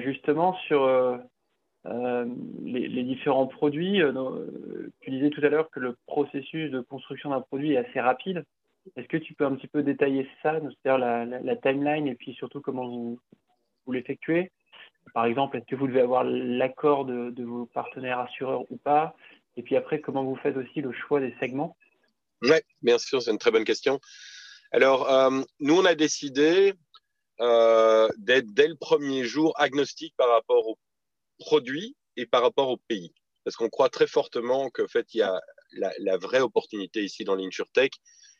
Justement, 0.00 0.56
sur 0.66 0.86
euh, 1.86 2.24
les, 2.62 3.02
différents 3.02 3.46
produits. 3.46 4.00
Euh, 4.00 4.12
tu 5.00 5.10
disais 5.10 5.30
tout 5.30 5.42
à 5.44 5.48
l'heure 5.48 5.70
que 5.70 5.80
le 5.80 5.96
processus 6.06 6.70
de 6.70 6.80
construction 6.80 7.30
d'un 7.30 7.42
produit 7.42 7.72
est 7.72 7.76
assez 7.76 8.00
rapide. 8.00 8.44
Est-ce 8.96 9.06
que 9.06 9.18
tu 9.18 9.34
peux 9.34 9.44
un 9.44 9.54
petit 9.54 9.68
peu 9.68 9.82
détailler 9.82 10.26
ça, 10.42 10.60
c'est-à-dire 10.60 10.98
la, 10.98 11.56
timeline 11.56 12.06
et 12.06 12.14
puis 12.14 12.34
surtout 12.34 12.60
comment 12.60 12.88
vous 12.88 13.92
l'effectuez? 13.92 14.50
Par 15.14 15.24
exemple, 15.24 15.56
est-ce 15.56 15.66
que 15.66 15.76
vous 15.76 15.86
devez 15.86 16.00
avoir 16.00 16.24
l'accord 16.24 17.06
de, 17.06 17.32
vos 17.42 17.66
partenaires 17.66 18.18
assureurs 18.18 18.70
ou 18.70 18.76
pas? 18.76 19.16
Et 19.56 19.62
puis 19.62 19.76
après, 19.76 20.00
comment 20.00 20.24
vous 20.24 20.36
faites 20.36 20.56
aussi 20.56 20.80
le 20.80 20.92
choix 20.92 21.20
des 21.20 21.34
segments? 21.40 21.76
Oui, 22.42 22.56
bien 22.82 22.98
sûr, 22.98 23.22
c'est 23.22 23.30
une 23.30 23.38
très 23.38 23.52
bonne 23.52 23.64
question. 23.64 24.00
Alors, 24.72 25.10
euh, 25.10 25.40
nous, 25.60 25.78
on 25.78 25.84
a 25.84 25.94
décidé 25.94 26.74
d'être 27.38 28.52
dès 28.52 28.68
le 28.68 28.76
premier 28.76 29.24
jour 29.24 29.54
agnostique 29.56 30.14
par 30.16 30.28
rapport 30.28 30.66
au 30.68 30.78
produit 31.38 31.96
et 32.16 32.26
par 32.26 32.42
rapport 32.42 32.68
au 32.68 32.76
pays. 32.76 33.12
Parce 33.44 33.56
qu'on 33.56 33.68
croit 33.68 33.90
très 33.90 34.06
fortement 34.06 34.70
qu'en 34.70 34.88
fait, 34.88 35.14
il 35.14 35.18
y 35.18 35.22
a 35.22 35.40
la, 35.72 36.16
vraie 36.16 36.40
opportunité 36.40 37.02
ici 37.04 37.24
dans 37.24 37.34
l'InsurTech, 37.34 37.92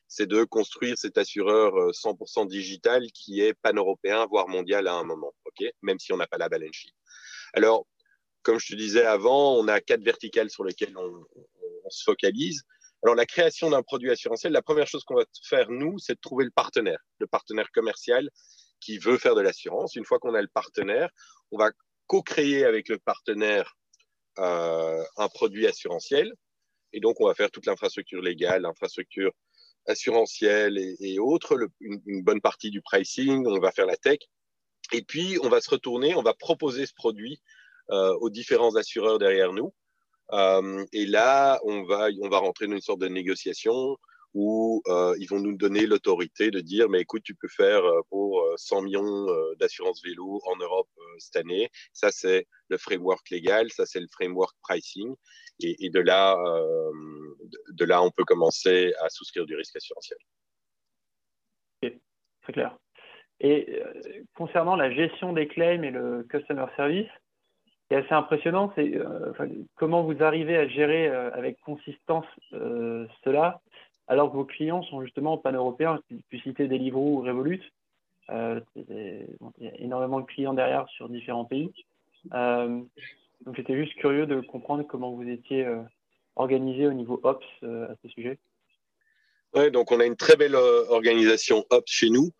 c'est 0.09 0.27
de 0.27 0.45
construire 0.45 0.99
cet 0.99 1.19
assureur 1.19 1.75
100% 1.93 2.47
digital 2.47 3.07
qui 3.13 3.41
est 3.41 3.55
pan-européen, 3.55 4.27
voire 4.27 4.49
mondial 4.49 4.87
à 4.87 4.95
un 4.95 5.05
moment, 5.05 5.35
même 5.83 5.99
si 5.99 6.13
on 6.13 6.17
n'a 6.17 6.27
pas 6.27 6.39
la 6.39 6.49
balance 6.49 6.75
sheet. 6.75 6.95
Alors, 7.55 7.87
comme 8.43 8.59
je 8.59 8.73
te 8.73 8.77
disais 8.77 9.05
avant, 9.05 9.55
on 9.55 9.69
a 9.69 9.81
quatre 9.81 10.03
verticales 10.03 10.51
sur 10.51 10.65
lesquelles 10.65 10.97
on, 10.97 11.25
on 11.85 11.91
se 11.91 12.03
focalise. 12.05 12.63
Alors, 13.03 13.15
la 13.15 13.27
création 13.27 13.71
d'un 13.71 13.83
produit 13.83 14.11
assurantiel, 14.11 14.53
la 14.53 14.63
première 14.63 14.87
chose 14.87 15.05
qu'on 15.05 15.17
va 15.17 15.25
faire, 15.47 15.71
nous, 15.71 15.99
c'est 15.99 16.15
de 16.15 16.21
trouver 16.21 16.45
le 16.45 16.51
partenaire, 16.51 17.01
le 17.19 17.27
partenaire 17.27 17.71
commercial 17.73 18.31
qui 18.81 18.99
veut 18.99 19.19
faire 19.19 19.35
de 19.35 19.41
l'assurance. 19.41 19.95
Une 19.97 20.05
fois 20.05 20.19
qu'on 20.19 20.35
a 20.35 20.43
le 20.43 20.49
partenaire, 20.49 21.11
on 21.51 21.59
va 21.59 21.71
co-créer 22.07 22.65
avec 22.65 22.89
le 22.89 22.99
partenaire 22.99 23.77
euh, 24.39 25.05
un 25.17 25.29
produit 25.29 25.67
assurantiel. 25.67 26.33
Et 26.93 27.01
donc, 27.01 27.21
on 27.21 27.27
va 27.27 27.35
faire 27.35 27.51
toute 27.51 27.67
l'infrastructure 27.67 28.23
légale, 28.23 28.63
l'infrastructure 28.63 29.33
assurantielle 29.87 30.79
et, 30.79 31.19
autres, 31.19 31.69
une, 31.81 32.23
bonne 32.23 32.41
partie 32.41 32.71
du 32.71 32.81
pricing, 32.83 33.47
on 33.47 33.59
va 33.59 33.73
faire 33.73 33.87
la 33.87 33.97
tech. 33.97 34.19
Et 34.93 35.03
puis, 35.03 35.38
on 35.43 35.49
va 35.49 35.61
se 35.61 35.71
retourner, 35.71 36.14
on 36.14 36.23
va 36.23 36.35
proposer 36.35 36.87
ce 36.87 36.95
produit 36.95 37.41
euh, 37.91 38.14
aux 38.21 38.31
différents 38.31 38.76
assureurs 38.76 39.19
derrière 39.19 39.53
nous. 39.53 39.75
Euh, 40.33 40.85
et 40.93 41.07
là, 41.07 41.61
on 41.64 41.85
va, 41.85 42.09
on 42.23 42.29
va 42.29 42.38
rentrer 42.38 42.67
dans 42.67 42.75
une 42.75 42.81
sorte 42.81 43.00
de 43.00 43.09
négociation 43.09 43.97
où 44.35 44.83
euh, 44.88 45.14
ils 45.19 45.26
vont 45.26 45.38
nous 45.38 45.57
donner 45.57 45.87
l'autorité 45.87 46.50
de 46.50 46.61
dire, 46.61 46.88
mais 46.88 47.00
écoute, 47.00 47.23
tu 47.23 47.35
peux 47.35 47.49
faire 47.49 47.85
euh, 47.85 48.00
pour 48.11 48.45
100 48.57 48.83
millions 48.83 49.26
d'assurance 49.59 50.03
vélo 50.05 50.41
en 50.47 50.57
Europe 50.57 50.88
cette 51.19 51.37
année. 51.37 51.71
Ça, 51.93 52.11
c'est 52.11 52.47
le 52.69 52.76
framework 52.76 53.31
légal, 53.31 53.71
ça, 53.71 53.87
c'est 53.87 54.00
le 54.00 54.09
framework 54.12 54.57
pricing. 54.62 55.14
Et, 55.61 55.88
de, 55.88 56.00
là, 56.00 56.37
de, 57.73 57.85
là, 57.85 58.03
on 58.03 58.11
peut 58.11 58.25
commencer 58.25 58.93
à 59.00 59.09
souscrire 59.09 59.47
du 59.47 59.55
risque 59.55 59.76
assurantiel. 59.76 60.19
Ok, 61.83 61.93
très 62.43 62.53
clair. 62.53 62.76
Et 63.41 63.83
concernant 64.35 64.75
la 64.75 64.91
gestion 64.93 65.33
des 65.33 65.47
claims 65.47 65.85
et 65.85 65.91
le 65.91 66.25
customer 66.25 66.67
service, 66.76 67.09
est 67.91 67.97
assez 67.97 68.14
impressionnant, 68.14 68.73
c'est 68.75 68.97
euh, 68.97 69.33
comment 69.76 70.03
vous 70.03 70.23
arrivez 70.23 70.57
à 70.57 70.67
gérer 70.69 71.09
euh, 71.09 71.31
avec 71.33 71.61
consistance 71.61 72.26
euh, 72.53 73.07
cela, 73.25 73.61
alors 74.09 74.31
que 74.31 74.37
vos 74.37 74.45
clients 74.45 74.83
sont 74.85 75.03
justement 75.03 75.39
pan-européens. 75.39 76.01
Tu 76.31 76.39
citer 76.41 76.69
Deliveroo 76.69 77.19
ou 77.19 77.23
Revolut. 77.23 77.63
il 78.29 79.37
y 79.61 79.67
a 79.67 79.81
énormément 79.81 80.21
de 80.21 80.27
clients 80.27 80.55
derrière 80.55 80.89
sur 80.89 81.09
différents 81.09 81.45
pays. 81.45 81.71
donc 82.31 83.57
j'étais 83.57 83.77
juste 83.77 83.95
curieux 83.97 84.27
de 84.27 84.41
comprendre 84.41 84.85
comment 84.87 85.13
vous 85.13 85.29
étiez 85.29 85.67
organisé 86.37 86.87
au 86.87 86.93
niveau 86.93 87.21
Ops 87.23 87.47
à 87.63 87.95
ce 88.03 88.09
sujet. 88.09 88.39
Oui, 89.55 89.71
donc 89.71 89.93
on 89.93 90.01
a 90.01 90.07
une 90.07 90.17
très 90.17 90.37
belle 90.37 90.57
organisation 90.57 91.65
Ops 91.71 91.91
chez 91.91 92.11
nous 92.11 92.31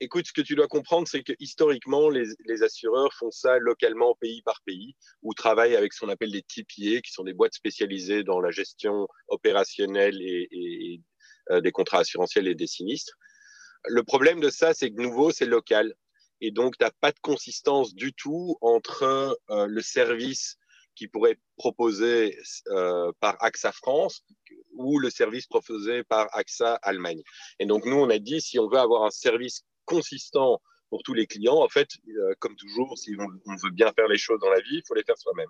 écoute, 0.00 0.26
ce 0.26 0.32
que 0.32 0.40
tu 0.40 0.54
dois 0.54 0.68
comprendre, 0.68 1.06
c'est 1.06 1.22
que 1.22 1.32
historiquement, 1.38 2.08
les, 2.08 2.62
assureurs 2.62 3.12
font 3.14 3.30
ça 3.30 3.58
localement, 3.58 4.14
pays 4.20 4.42
par 4.42 4.60
pays, 4.64 4.96
ou 5.22 5.34
travaillent 5.34 5.76
avec 5.76 5.92
ce 5.92 6.00
qu'on 6.00 6.08
appelle 6.08 6.32
des 6.32 6.42
TPA, 6.42 7.00
qui 7.00 7.12
sont 7.12 7.24
des 7.24 7.34
boîtes 7.34 7.54
spécialisées 7.54 8.24
dans 8.24 8.40
la 8.40 8.50
gestion 8.50 9.06
opérationnelle 9.28 10.20
et, 10.20 11.00
euh, 11.50 11.60
des 11.60 11.72
contrats 11.72 12.00
assurantiels 12.00 12.48
et 12.48 12.54
des 12.54 12.66
sinistres. 12.66 13.14
Le 13.86 14.02
problème 14.02 14.40
de 14.40 14.50
ça, 14.50 14.74
c'est 14.74 14.90
que 14.90 15.00
nouveau, 15.00 15.30
c'est 15.30 15.46
local. 15.46 15.94
Et 16.40 16.50
donc, 16.50 16.78
tu 16.78 16.84
n'as 16.84 16.90
pas 17.00 17.12
de 17.12 17.20
consistance 17.20 17.94
du 17.94 18.12
tout 18.12 18.56
entre 18.60 19.38
euh, 19.50 19.66
le 19.66 19.82
service 19.82 20.56
qui 20.94 21.08
pourrait 21.08 21.32
être 21.32 21.40
proposé 21.56 22.38
euh, 22.68 23.12
par 23.20 23.42
AXA 23.42 23.72
France 23.72 24.22
ou 24.72 24.98
le 24.98 25.08
service 25.08 25.46
proposé 25.46 26.02
par 26.04 26.28
AXA 26.32 26.74
Allemagne. 26.82 27.22
Et 27.58 27.66
donc, 27.66 27.84
nous, 27.86 27.96
on 27.96 28.10
a 28.10 28.18
dit, 28.18 28.40
si 28.40 28.58
on 28.58 28.68
veut 28.68 28.78
avoir 28.78 29.04
un 29.04 29.10
service 29.10 29.64
consistant 29.90 30.62
pour 30.88 31.02
tous 31.02 31.14
les 31.14 31.26
clients. 31.26 31.58
En 31.58 31.68
fait, 31.68 31.88
euh, 32.08 32.34
comme 32.38 32.56
toujours, 32.56 32.96
si 32.96 33.16
on, 33.18 33.56
veut 33.56 33.70
bien 33.72 33.92
faire 33.92 34.08
les 34.08 34.18
choses 34.18 34.40
dans 34.40 34.50
la 34.50 34.60
vie, 34.60 34.76
il 34.76 34.82
faut 34.86 34.94
les 34.94 35.04
faire 35.04 35.18
soi-même. 35.18 35.48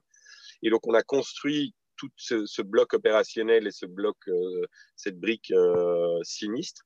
Et 0.62 0.70
donc, 0.70 0.86
on 0.86 0.94
a 0.94 1.02
construit 1.02 1.74
tout 1.96 2.10
ce, 2.16 2.62
bloc 2.62 2.94
opérationnel 2.94 3.66
et 3.66 3.70
ce 3.70 3.84
bloc, 3.84 4.16
euh, 4.28 4.66
cette 4.96 5.18
brique 5.18 5.50
euh, 5.50 6.18
sinistre. 6.22 6.82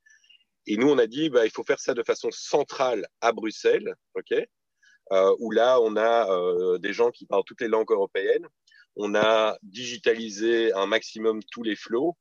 Et 0.67 0.77
nous, 0.77 0.89
on 0.89 0.99
a 0.99 1.07
dit, 1.07 1.29
bah, 1.31 1.45
il 1.45 1.51
faut 1.51 1.63
faire 1.63 1.79
ça 1.79 1.95
de 1.95 2.03
façon 2.03 2.31
centrale 2.33 3.07
à 3.21 3.33
Bruxelles, 3.33 3.95
ok? 4.15 4.35
Où 5.39 5.51
là, 5.51 5.79
on 5.81 5.97
a 5.97 6.79
des 6.79 6.95
gens 6.95 7.11
qui 7.11 7.27
parlent 7.27 7.45
toutes 7.47 7.61
les 7.61 7.69
langues 7.69 7.91
européennes. 7.91 8.49
On 8.97 9.15
a 9.15 9.59
digitalisé 9.63 10.73
un 10.73 10.87
maximum 10.87 11.41
tous 11.53 11.63
les 11.63 11.77
flots. 11.77 12.17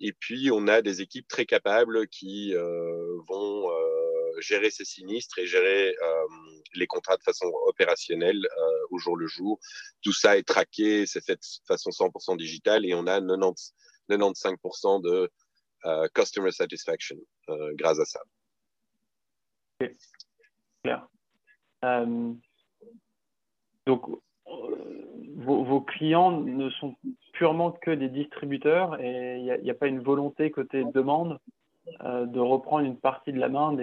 Et 0.00 0.12
puis, 0.12 0.50
on 0.52 0.68
a 0.68 0.80
des 0.80 1.02
équipes 1.02 1.26
très 1.26 1.44
capables 1.44 2.06
qui 2.06 2.54
vont 3.28 3.68
gérer 4.38 4.70
ces 4.70 4.84
sinistres 4.84 5.38
et 5.38 5.46
gérer 5.46 5.94
euh, 6.02 6.26
les 6.74 6.86
contrats 6.86 7.16
de 7.16 7.22
façon 7.22 7.46
opérationnelle 7.66 8.44
euh, 8.44 8.86
au 8.90 8.98
jour 8.98 9.16
le 9.16 9.26
jour. 9.26 9.58
Tout 10.02 10.12
ça 10.12 10.36
est 10.38 10.46
traqué, 10.46 11.06
c'est 11.06 11.24
fait 11.24 11.36
de 11.36 11.66
façon 11.66 11.90
100% 11.90 12.36
digitale 12.36 12.86
et 12.86 12.94
on 12.94 13.06
a 13.06 13.20
90, 13.20 13.74
95% 14.08 15.02
de 15.02 15.30
euh, 15.86 16.08
customer 16.14 16.52
satisfaction 16.52 17.16
grâce 17.74 17.98
à 17.98 18.04
ça. 18.04 18.20
Donc, 23.86 24.04
vos, 24.46 25.80
clients 25.80 26.32
ne 26.32 26.68
sont 26.70 26.94
purement 27.32 27.72
que 27.72 27.90
des 27.90 28.08
distributeurs 28.08 29.00
et 29.00 29.38
il 29.38 29.62
n'y 29.62 29.70
a, 29.70 29.74
pas 29.74 29.86
une 29.86 30.02
volonté 30.02 30.50
côté 30.50 30.84
demande? 30.84 31.38
Euh, 32.04 32.26
de 32.26 32.40
reprendre 32.40 32.86
une 32.86 32.98
partie 32.98 33.32
de 33.32 33.38
la 33.38 33.48
main 33.48 33.76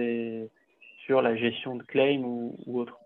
sur 1.06 1.22
la 1.22 1.36
gestion 1.36 1.76
de 1.76 1.84
claims 1.84 2.24
ou, 2.24 2.80
autre 2.80 2.98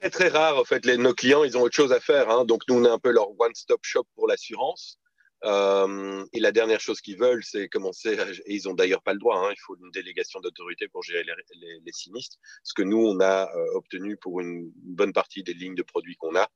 Très 0.00 0.10
très 0.10 0.28
rare 0.28 0.58
en 0.58 0.64
fait. 0.64 0.84
Nos 0.84 1.14
clients, 1.14 1.44
ils 1.44 1.56
ont 1.56 1.62
autre 1.62 1.76
chose 1.76 1.92
à 1.92 2.00
faire. 2.00 2.28
Hein. 2.28 2.44
Donc 2.44 2.62
nous, 2.68 2.76
on 2.76 2.84
est 2.84 2.90
un 2.90 2.98
peu 2.98 3.10
leur 3.10 3.28
one-stop 3.38 3.80
shop 3.82 4.04
pour 4.14 4.26
l'assurance. 4.26 4.98
Euh, 5.44 6.24
et 6.32 6.40
la 6.40 6.52
dernière 6.52 6.80
chose 6.80 7.00
qu'ils 7.00 7.18
veulent, 7.18 7.42
c'est 7.42 7.68
commencer, 7.68 8.16
et 8.46 8.54
ils 8.54 8.62
n'ont 8.66 8.74
d'ailleurs 8.74 9.02
pas 9.02 9.12
le 9.12 9.18
droit, 9.18 9.38
hein. 9.38 9.50
il 9.50 9.60
faut 9.66 9.76
une 9.76 9.90
délégation 9.90 10.38
d'autorité 10.38 10.86
pour 10.86 11.02
gérer 11.02 11.24
les, 11.24 11.92
sinistres, 11.92 12.36
ce 12.62 12.74
que 12.74 12.82
nous, 12.82 13.04
on 13.04 13.18
a 13.18 13.50
euh, 13.52 13.66
obtenu 13.74 14.16
pour 14.16 14.40
une 14.40 14.70
bonne 14.76 15.12
partie 15.12 15.42
des 15.42 15.52
lignes 15.52 15.74
de 15.74 15.82
produits 15.82 16.14
qu'on 16.14 16.36
a. 16.36 16.48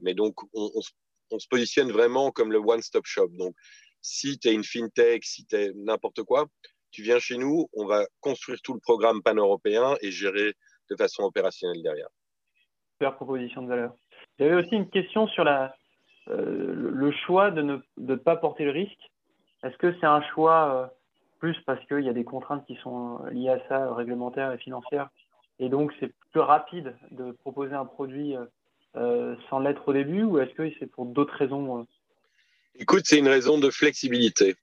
mais 0.00 0.14
donc, 0.14 0.34
on, 0.54 0.70
on, 1.30 1.38
se 1.38 1.48
positionne 1.48 1.92
vraiment 1.92 2.30
comme 2.30 2.52
le 2.52 2.58
one-stop 2.58 3.04
shop. 3.04 3.28
Donc, 3.32 3.54
si 4.02 4.38
tu 4.38 4.48
es 4.48 4.54
une 4.54 4.64
fintech, 4.64 5.24
si 5.24 5.46
tu 5.46 5.56
es 5.56 5.72
n'importe 5.74 6.22
quoi, 6.24 6.46
tu 6.90 7.02
viens 7.02 7.18
chez 7.18 7.38
nous, 7.38 7.68
on 7.72 7.86
va 7.86 8.04
construire 8.20 8.60
tout 8.62 8.74
le 8.74 8.80
programme 8.80 9.22
pan-européen 9.22 9.94
et 10.02 10.10
gérer 10.10 10.52
de 10.90 10.96
façon 10.96 11.22
opérationnelle 11.22 11.82
derrière. 11.82 12.08
Super 12.94 13.16
proposition 13.16 13.62
de 13.62 13.68
valeur. 13.68 13.94
J'avais 14.38 14.54
aussi 14.54 14.74
une 14.74 14.90
question 14.90 15.26
sur 15.28 15.46
euh, 15.48 15.66
le 16.28 17.12
choix 17.26 17.50
de 17.50 17.80
ne 17.96 18.14
pas 18.14 18.36
porter 18.36 18.64
le 18.64 18.72
risque. 18.72 19.10
Est-ce 19.64 19.76
que 19.78 19.94
c'est 20.00 20.06
un 20.06 20.22
choix 20.34 20.74
euh, 20.74 20.86
plus 21.38 21.56
parce 21.64 21.84
qu'il 21.86 22.00
y 22.00 22.08
a 22.08 22.12
des 22.12 22.24
contraintes 22.24 22.66
qui 22.66 22.76
sont 22.82 23.24
liées 23.30 23.50
à 23.50 23.68
ça, 23.68 23.94
réglementaires 23.94 24.52
et 24.52 24.58
financières, 24.58 25.08
et 25.58 25.68
donc 25.68 25.92
c'est 25.98 26.12
plus 26.30 26.40
rapide 26.40 26.94
de 27.10 27.32
proposer 27.32 27.74
un 27.74 27.84
produit 27.84 28.36
euh, 28.96 29.36
sans 29.48 29.60
l'être 29.60 29.88
au 29.88 29.92
début, 29.92 30.22
ou 30.24 30.38
est-ce 30.38 30.52
que 30.54 30.70
c'est 30.78 30.86
pour 30.86 31.06
d'autres 31.06 31.34
raisons 31.34 31.86
Écoute, 32.76 33.02
c'est 33.06 33.18
une 33.18 33.28
raison 33.28 33.58
de 33.58 33.70
flexibilité. 33.70 34.56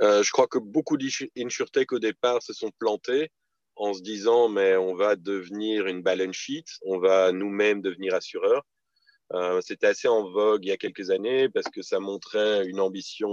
Euh, 0.00 0.22
je 0.22 0.30
crois 0.32 0.46
que 0.46 0.58
beaucoup 0.58 0.96
d'insurtech 0.96 1.92
au 1.92 1.98
départ 1.98 2.42
se 2.42 2.54
sont 2.54 2.70
plantés 2.78 3.30
en 3.76 3.92
se 3.92 4.00
disant 4.00 4.48
mais 4.48 4.76
on 4.76 4.94
va 4.94 5.16
devenir 5.16 5.86
une 5.86 6.02
balance 6.02 6.34
sheet, 6.34 6.64
on 6.82 6.98
va 6.98 7.30
nous-mêmes 7.30 7.82
devenir 7.82 8.14
assureur. 8.14 8.62
Euh, 9.34 9.60
C'était 9.60 9.86
assez 9.86 10.08
en 10.08 10.30
vogue 10.30 10.64
il 10.64 10.68
y 10.68 10.72
a 10.72 10.78
quelques 10.78 11.10
années 11.10 11.50
parce 11.50 11.66
que 11.68 11.82
ça 11.82 12.00
montrait 12.00 12.66
une 12.66 12.80
ambition 12.80 13.28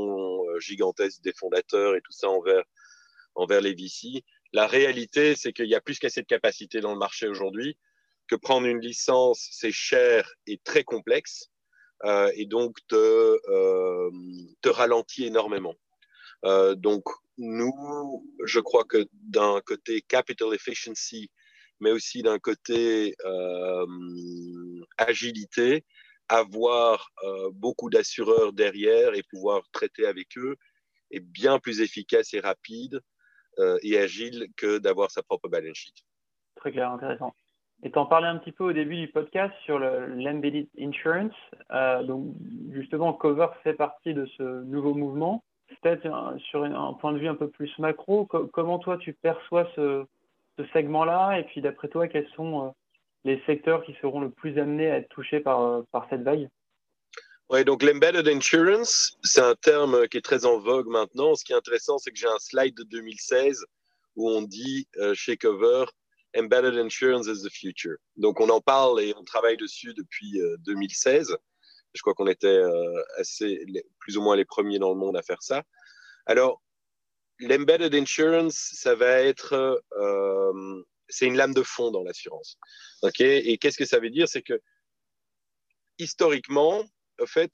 euh, 0.49 0.59
gigantesque 0.59 1.21
des 1.21 1.33
fondateurs 1.33 1.95
et 1.95 2.01
tout 2.01 2.11
ça 2.11 2.29
envers, 2.29 2.63
envers 3.35 3.61
les 3.61 3.73
VC. 3.73 4.23
La 4.51 4.67
réalité, 4.67 5.35
c'est 5.35 5.53
qu'il 5.53 5.67
y 5.67 5.75
a 5.75 5.81
plus 5.81 5.97
qu'assez 5.97 6.21
de 6.21 6.27
capacité 6.27 6.81
dans 6.81 6.91
le 6.91 6.99
marché 6.99 7.27
aujourd'hui, 7.27 7.77
que 8.27 8.35
prendre 8.35 8.67
une 8.67 8.81
licence, 8.81 9.47
c'est 9.51 9.71
cher 9.71 10.33
et 10.45 10.57
très 10.57 10.83
complexe. 10.83 11.49
Euh, 12.06 12.32
et 12.36 12.46
donc 12.46 12.77
te, 12.88 12.96
euh, 12.96 14.12
te 14.62 14.70
ralentit 14.70 15.25
énormément. 15.25 15.75
Euh, 16.46 16.75
donc 16.75 17.03
nous, 17.38 18.25
je 18.46 18.60
crois 18.60 18.86
que 18.86 19.06
d'un 19.12 19.60
côté 19.65 20.01
capital 20.01 20.53
efficiency, 20.53 21.29
mais 21.79 21.91
aussi 21.91 22.22
d'un 22.22 22.39
côté 22.39 23.15
agilité, 24.98 25.86
avoir 26.27 27.10
beaucoup 27.53 27.89
d'assureurs 27.89 28.51
derrière 28.51 29.13
et 29.13 29.24
pouvoir 29.24 29.62
traiter 29.72 30.06
avec 30.06 30.38
eux 30.38 30.58
est 31.12 31.22
bien 31.22 31.58
plus 31.60 31.79
efficace 31.79 32.34
et 32.34 32.41
rapide 32.41 33.00
et 33.84 33.98
agile 33.98 34.48
que 34.58 34.77
d'avoir 34.77 35.10
sa 35.12 35.24
propre 35.24 35.48
balance 35.48 35.77
sheet. 35.77 35.96
Très 36.58 36.74
clair, 36.74 36.91
intéressant. 36.91 37.34
Et 37.83 37.91
en 37.95 38.05
parlais 38.05 38.27
un 38.27 38.38
petit 38.38 38.51
peu 38.51 38.65
au 38.65 38.74
début 38.74 38.98
du 38.98 39.07
podcast 39.07 39.53
sur 39.63 39.79
l'embedded 39.79 40.67
insurance. 40.79 41.33
Euh, 41.71 42.03
donc, 42.03 42.33
justement, 42.71 43.13
Cover 43.13 43.48
fait 43.63 43.74
partie 43.74 44.13
de 44.13 44.25
ce 44.38 44.63
nouveau 44.63 44.93
mouvement. 44.93 45.43
peut-être 45.81 46.05
sur 46.50 46.63
un 46.63 46.93
point 46.93 47.13
de 47.13 47.19
vue 47.19 47.29
un 47.29 47.36
peu 47.36 47.50
plus 47.50 47.71
macro, 47.79 48.25
comment 48.25 48.79
toi 48.79 48.98
tu 48.98 49.13
perçois 49.13 49.69
ce, 49.75 50.05
segment-là? 50.74 51.39
Et 51.39 51.43
puis 51.43 51.62
d'après 51.62 51.88
toi, 51.88 52.09
quels 52.09 52.27
sont 52.36 52.65
euh, 52.65 52.69
les 53.24 53.41
secteurs 53.45 53.81
qui 53.86 53.95
seront 54.01 54.19
le 54.19 54.29
plus 54.29 54.59
amenés 54.59 54.91
à 54.91 54.98
être 54.98 55.07
touchés 55.07 55.39
par, 55.39 55.62
euh, 55.62 55.83
cette 56.09 56.24
vague? 56.24 56.50
Oui, 57.50 57.63
donc 57.63 57.81
l'embedded 57.81 58.27
insurance, 58.27 59.17
c'est 59.24 59.41
un 59.41 59.55
terme 59.55 60.05
qui 60.09 60.17
est 60.17 60.21
très 60.21 60.45
en 60.45 60.59
vogue 60.59 60.88
maintenant. 60.88 61.33
Ce 61.36 61.45
qui 61.45 61.53
est 61.53 61.55
intéressant, 61.55 61.98
c'est 61.98 62.12
que 62.12 62.17
j'ai 62.17 62.27
un 62.27 62.39
slide 62.39 62.75
de 62.75 62.83
2016 62.83 63.65
où 64.17 64.29
on 64.29 64.41
dit 64.41 64.88
euh, 64.98 65.13
chez 65.13 65.38
Cover, 65.38 65.86
Embedded 66.36 66.75
Insurance 66.75 67.27
is 67.27 67.43
the 67.43 67.50
future. 67.50 67.98
Donc 68.17 68.39
on 68.39 68.50
en 68.50 68.62
parle 68.62 69.01
et 69.01 69.13
on 69.17 69.24
travaille 69.24 69.57
dessus 69.57 69.93
depuis 69.93 70.39
2016. 70.59 71.36
Je 71.93 72.01
crois 72.01 72.13
qu'on 72.13 72.27
était 72.27 72.48
euh, 72.48 73.03
assez, 73.17 73.65
plus 74.00 74.17
ou 74.17 74.21
moins 74.21 74.36
les 74.36 74.45
premiers 74.45 74.79
dans 74.79 74.89
le 74.89 75.00
monde 75.00 75.17
à 75.17 75.24
faire 75.24 75.41
ça. 75.41 75.63
Alors, 76.25 76.62
l'embedded 77.39 77.95
insurance, 77.95 78.71
ça 78.74 78.95
va 78.95 79.21
être, 79.21 79.83
euh, 79.98 80.83
c'est 81.07 81.25
une 81.25 81.36
lame 81.36 81.53
de 81.53 81.63
fond 81.63 81.91
dans 81.91 82.03
l'assurance. 82.03 82.57
Ok? 83.01 83.21
Et 83.21 83.57
qu'est-ce 83.57 83.77
que 83.77 83.86
ça 83.86 84.00
veut 84.00 84.12
dire? 84.12 84.27
C'est 84.27 84.43
que 84.43 84.62
historiquement, 85.98 86.86
en 87.21 87.25
fait, 87.25 87.51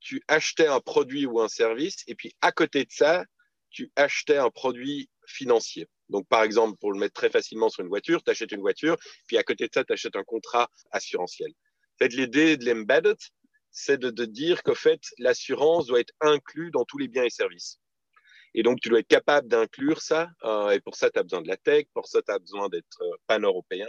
tu 0.00 0.22
achetais 0.28 0.66
un 0.66 0.80
produit 0.80 1.26
ou 1.26 1.40
un 1.40 1.48
service, 1.48 2.04
et 2.06 2.14
puis 2.14 2.32
à 2.40 2.52
côté 2.52 2.84
de 2.84 2.90
ça, 2.90 3.24
tu 3.70 3.90
achetais 3.96 4.36
un 4.36 4.50
produit 4.50 5.08
financier. 5.26 5.88
Donc, 6.08 6.28
par 6.28 6.42
exemple, 6.42 6.76
pour 6.80 6.92
le 6.92 6.98
mettre 6.98 7.14
très 7.14 7.30
facilement 7.30 7.68
sur 7.68 7.82
une 7.82 7.88
voiture, 7.88 8.22
tu 8.22 8.30
achètes 8.30 8.52
une 8.52 8.60
voiture, 8.60 8.96
puis 9.26 9.38
à 9.38 9.42
côté 9.42 9.66
de 9.66 9.72
ça, 9.72 9.84
tu 9.84 9.92
achètes 9.92 10.16
un 10.16 10.24
contrat 10.24 10.68
assurantiel. 10.90 11.52
L'idée 12.00 12.56
de 12.56 12.66
l'embedded, 12.66 13.16
c'est 13.70 13.98
de, 13.98 14.24
dire 14.24 14.62
qu'en 14.62 14.74
fait, 14.74 15.00
l'assurance 15.18 15.86
doit 15.86 16.00
être 16.00 16.14
inclue 16.20 16.70
dans 16.70 16.84
tous 16.84 16.98
les 16.98 17.08
biens 17.08 17.24
et 17.24 17.30
services. 17.30 17.80
Et 18.54 18.62
donc, 18.62 18.80
tu 18.80 18.88
dois 18.88 19.00
être 19.00 19.08
capable 19.08 19.48
d'inclure 19.48 20.00
ça. 20.00 20.30
Euh, 20.44 20.70
et 20.70 20.80
pour 20.80 20.94
ça, 20.94 21.10
tu 21.10 21.18
as 21.18 21.24
besoin 21.24 21.42
de 21.42 21.48
la 21.48 21.56
tech. 21.56 21.86
Pour 21.92 22.06
ça, 22.06 22.22
tu 22.22 22.30
as 22.30 22.38
besoin 22.38 22.68
d'être 22.68 23.02
euh, 23.02 23.16
pan-européen. 23.26 23.88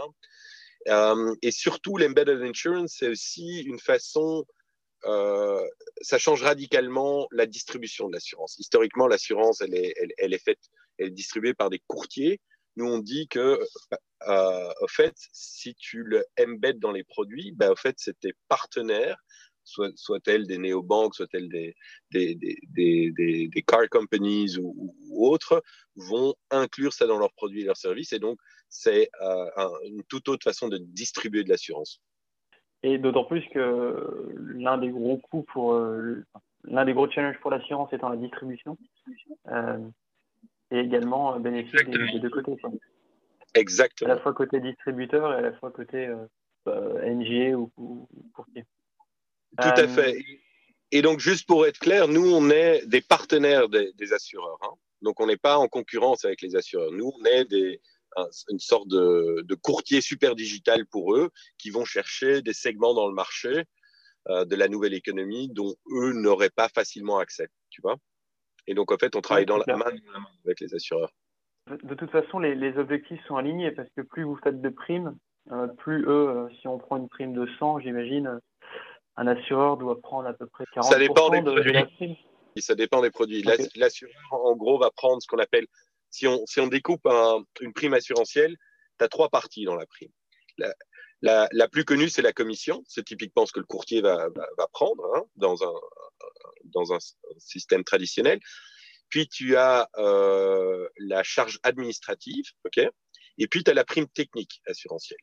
Euh, 0.87 1.35
et 1.43 1.51
surtout, 1.51 1.97
l'embedded 1.97 2.41
insurance, 2.41 2.95
c'est 2.97 3.09
aussi 3.09 3.61
une 3.61 3.79
façon, 3.79 4.43
ça 6.01 6.17
change 6.17 6.41
radicalement 6.41 7.27
la 7.31 7.45
distribution 7.45 8.07
de 8.07 8.13
l'assurance. 8.13 8.57
Historiquement, 8.57 9.05
l'assurance, 9.05 9.61
elle 9.61 9.75
est, 9.75 9.93
elle, 10.17 10.33
est 10.33 10.43
faite, 10.43 10.71
est 10.99 11.09
distribuée 11.09 11.53
par 11.53 11.69
des 11.69 11.81
courtiers. 11.87 12.39
Nous, 12.77 12.85
on 12.85 12.99
dit 12.99 13.27
que, 13.27 13.59
au 14.27 14.87
fait, 14.87 15.13
si 15.31 15.75
tu 15.75 16.03
le 16.03 16.25
embeds 16.39 16.79
dans 16.79 16.91
les 16.91 17.03
produits, 17.03 17.53
ben, 17.53 17.71
au 17.71 17.75
fait, 17.75 17.95
c'est 17.97 18.19
tes 18.19 18.33
partenaires 18.49 19.17
soit-elles 19.95 20.47
des 20.47 20.57
néobanques, 20.57 21.15
soit-elles 21.15 21.49
des, 21.49 21.75
des, 22.11 22.35
des, 22.35 23.11
des, 23.11 23.63
car 23.65 23.87
companies 23.89 24.57
ou, 24.59 24.93
autres, 25.11 25.63
vont 25.95 26.33
inclure 26.51 26.93
ça 26.93 27.07
dans 27.07 27.17
leurs 27.17 27.33
produits 27.33 27.61
et 27.61 27.65
leurs 27.65 27.77
services. 27.77 28.13
Et 28.13 28.19
donc, 28.19 28.37
c'est 28.69 29.09
euh, 29.21 29.49
une 29.85 30.03
toute 30.03 30.29
autre 30.29 30.43
façon 30.43 30.67
de 30.67 30.77
distribuer 30.77 31.43
de 31.43 31.49
l'assurance. 31.49 32.01
Et 32.83 32.97
d'autant 32.97 33.25
plus 33.25 33.43
que 33.53 34.33
l'un 34.35 34.77
des 34.77 34.89
gros 34.89 35.17
coûts 35.17 35.43
pour 35.43 35.73
euh, 35.73 36.23
l'un 36.65 36.85
des 36.85 36.93
gros 36.93 37.09
challenges 37.09 37.39
pour 37.39 37.51
l'assurance 37.51 37.91
étant 37.93 38.09
la 38.09 38.17
distribution, 38.17 38.77
euh, 39.47 39.79
et 40.71 40.79
également 40.79 41.39
bénéfique 41.39 41.89
des, 41.89 42.19
deux 42.19 42.29
côtés. 42.29 42.57
Exactement. 43.53 44.11
À 44.11 44.15
la 44.15 44.21
fois 44.21 44.33
côté 44.33 44.59
distributeur 44.59 45.31
et 45.33 45.35
à 45.35 45.41
la 45.41 45.53
fois 45.53 45.71
côté 45.71 46.13
NGA 46.65 47.55
ou, 47.57 47.71
ou 47.77 48.07
courtier. 48.33 48.65
Tout 49.61 49.69
à 49.69 49.87
fait. 49.87 50.17
Et 50.91 51.01
donc, 51.01 51.19
juste 51.19 51.47
pour 51.47 51.65
être 51.65 51.79
clair, 51.79 52.07
nous, 52.07 52.25
on 52.25 52.49
est 52.49 52.85
des 52.85 53.01
partenaires 53.01 53.69
des, 53.69 54.13
assureurs. 54.13 54.59
Hein. 54.61 54.73
Donc, 55.01 55.19
on 55.19 55.27
n'est 55.27 55.37
pas 55.37 55.57
en 55.57 55.67
concurrence 55.67 56.25
avec 56.25 56.41
les 56.41 56.55
assureurs. 56.55 56.91
Nous, 56.91 57.11
on 57.19 57.25
est 57.25 57.45
des, 57.45 57.81
une 58.49 58.59
sorte 58.59 58.87
de, 58.87 59.55
courtier 59.61 60.01
super 60.01 60.35
digital 60.35 60.85
pour 60.85 61.15
eux 61.15 61.31
qui 61.57 61.69
vont 61.69 61.85
chercher 61.85 62.41
des 62.41 62.53
segments 62.53 62.93
dans 62.93 63.07
le 63.07 63.13
marché 63.13 63.63
euh, 64.29 64.45
de 64.45 64.55
la 64.55 64.67
nouvelle 64.67 64.93
économie 64.93 65.49
dont 65.49 65.75
eux 65.91 66.13
n'auraient 66.13 66.49
pas 66.49 66.69
facilement 66.69 67.19
accès. 67.19 67.47
Tu 67.69 67.81
vois 67.81 67.97
Et 68.67 68.73
donc, 68.73 68.91
en 68.91 68.97
fait, 68.97 69.15
on 69.15 69.21
travaille 69.21 69.45
dans 69.45 69.57
la 69.57 69.77
main 69.77 69.91
avec 70.45 70.59
les 70.59 70.73
assureurs. 70.73 71.11
De 71.83 71.95
toute 71.95 72.11
façon, 72.11 72.39
les, 72.39 72.77
objectifs 72.77 73.23
sont 73.27 73.37
alignés 73.37 73.71
parce 73.71 73.89
que 73.95 74.01
plus 74.01 74.23
vous 74.23 74.37
faites 74.43 74.61
de 74.61 74.69
primes, 74.69 75.17
euh, 75.51 75.67
plus 75.67 76.03
eux, 76.03 76.29
euh, 76.29 76.49
si 76.61 76.67
on 76.67 76.77
prend 76.77 76.97
une 76.97 77.09
prime 77.09 77.33
de 77.33 77.47
100, 77.59 77.79
j'imagine, 77.79 78.39
un 79.17 79.27
assureur 79.27 79.77
doit 79.77 79.99
prendre 79.99 80.27
à 80.27 80.33
peu 80.33 80.45
près 80.47 80.65
40% 80.75 80.81
ça 80.83 80.99
dépend 80.99 81.29
des 81.29 81.41
produits. 81.41 82.17
de 82.55 82.61
Ça 82.61 82.75
dépend 82.75 83.01
des 83.01 83.11
produits. 83.11 83.43
L'assureur, 83.75 84.13
en 84.31 84.55
gros, 84.55 84.77
va 84.77 84.91
prendre 84.91 85.21
ce 85.21 85.27
qu'on 85.27 85.39
appelle, 85.39 85.65
si 86.11 86.27
on, 86.27 86.45
si 86.45 86.59
on 86.59 86.67
découpe 86.67 87.07
une 87.61 87.73
prime 87.73 87.93
assurantielle, 87.93 88.55
tu 88.99 89.05
as 89.05 89.07
trois 89.07 89.29
parties 89.29 89.65
dans 89.65 89.75
la 89.75 89.85
prime. 89.85 90.11
La, 90.57 90.73
la, 91.25 91.67
plus 91.67 91.85
connue, 91.85 92.09
c'est 92.09 92.21
la 92.21 92.33
commission. 92.33 92.83
C'est 92.87 93.03
typiquement 93.03 93.45
ce 93.45 93.51
que 93.51 93.59
le 93.59 93.65
courtier 93.65 94.01
va, 94.01 94.29
prendre 94.71 95.03
hein, 95.15 95.23
dans, 95.35 95.63
un, 95.63 96.99
système 97.37 97.83
traditionnel. 97.83 98.39
Puis 99.09 99.27
tu 99.27 99.55
as 99.55 99.89
euh, 99.97 100.87
la 100.97 101.23
charge 101.23 101.59
administrative, 101.63 102.45
ok? 102.65 102.85
Et 103.37 103.47
puis, 103.47 103.63
tu 103.63 103.71
as 103.71 103.73
la 103.73 103.83
prime 103.83 104.07
technique 104.07 104.61
assurantielle. 104.65 105.19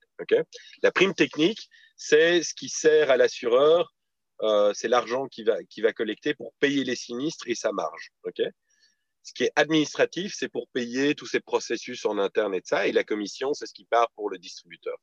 la 0.82 0.92
prime 0.92 1.14
technique, 1.14 1.70
c'est 1.96 2.42
ce 2.42 2.54
qui 2.54 2.68
sert 2.68 3.10
à 3.10 3.16
l'assureur, 3.16 3.94
euh, 4.42 4.72
c'est 4.74 4.88
l'argent 4.88 5.28
qu'il 5.28 5.46
va, 5.46 5.62
qui 5.64 5.80
va 5.80 5.92
collecter 5.92 6.34
pour 6.34 6.52
payer 6.58 6.84
les 6.84 6.96
sinistres 6.96 7.48
et 7.48 7.54
sa 7.54 7.72
marge. 7.72 8.10
ce 9.22 9.32
qui 9.34 9.44
est 9.44 9.52
administratif, 9.56 10.34
c'est 10.36 10.48
pour 10.48 10.68
payer 10.74 11.14
tous 11.14 11.26
ces 11.26 11.40
processus 11.40 12.04
en 12.04 12.18
interne 12.18 12.54
et 12.54 12.60
de 12.60 12.66
ça. 12.66 12.86
Et 12.86 12.92
la 12.92 13.04
commission, 13.04 13.54
c'est 13.54 13.66
ce 13.66 13.72
qui 13.72 13.86
part 13.86 14.10
pour 14.14 14.28
le 14.28 14.38
distributeur. 14.38 14.98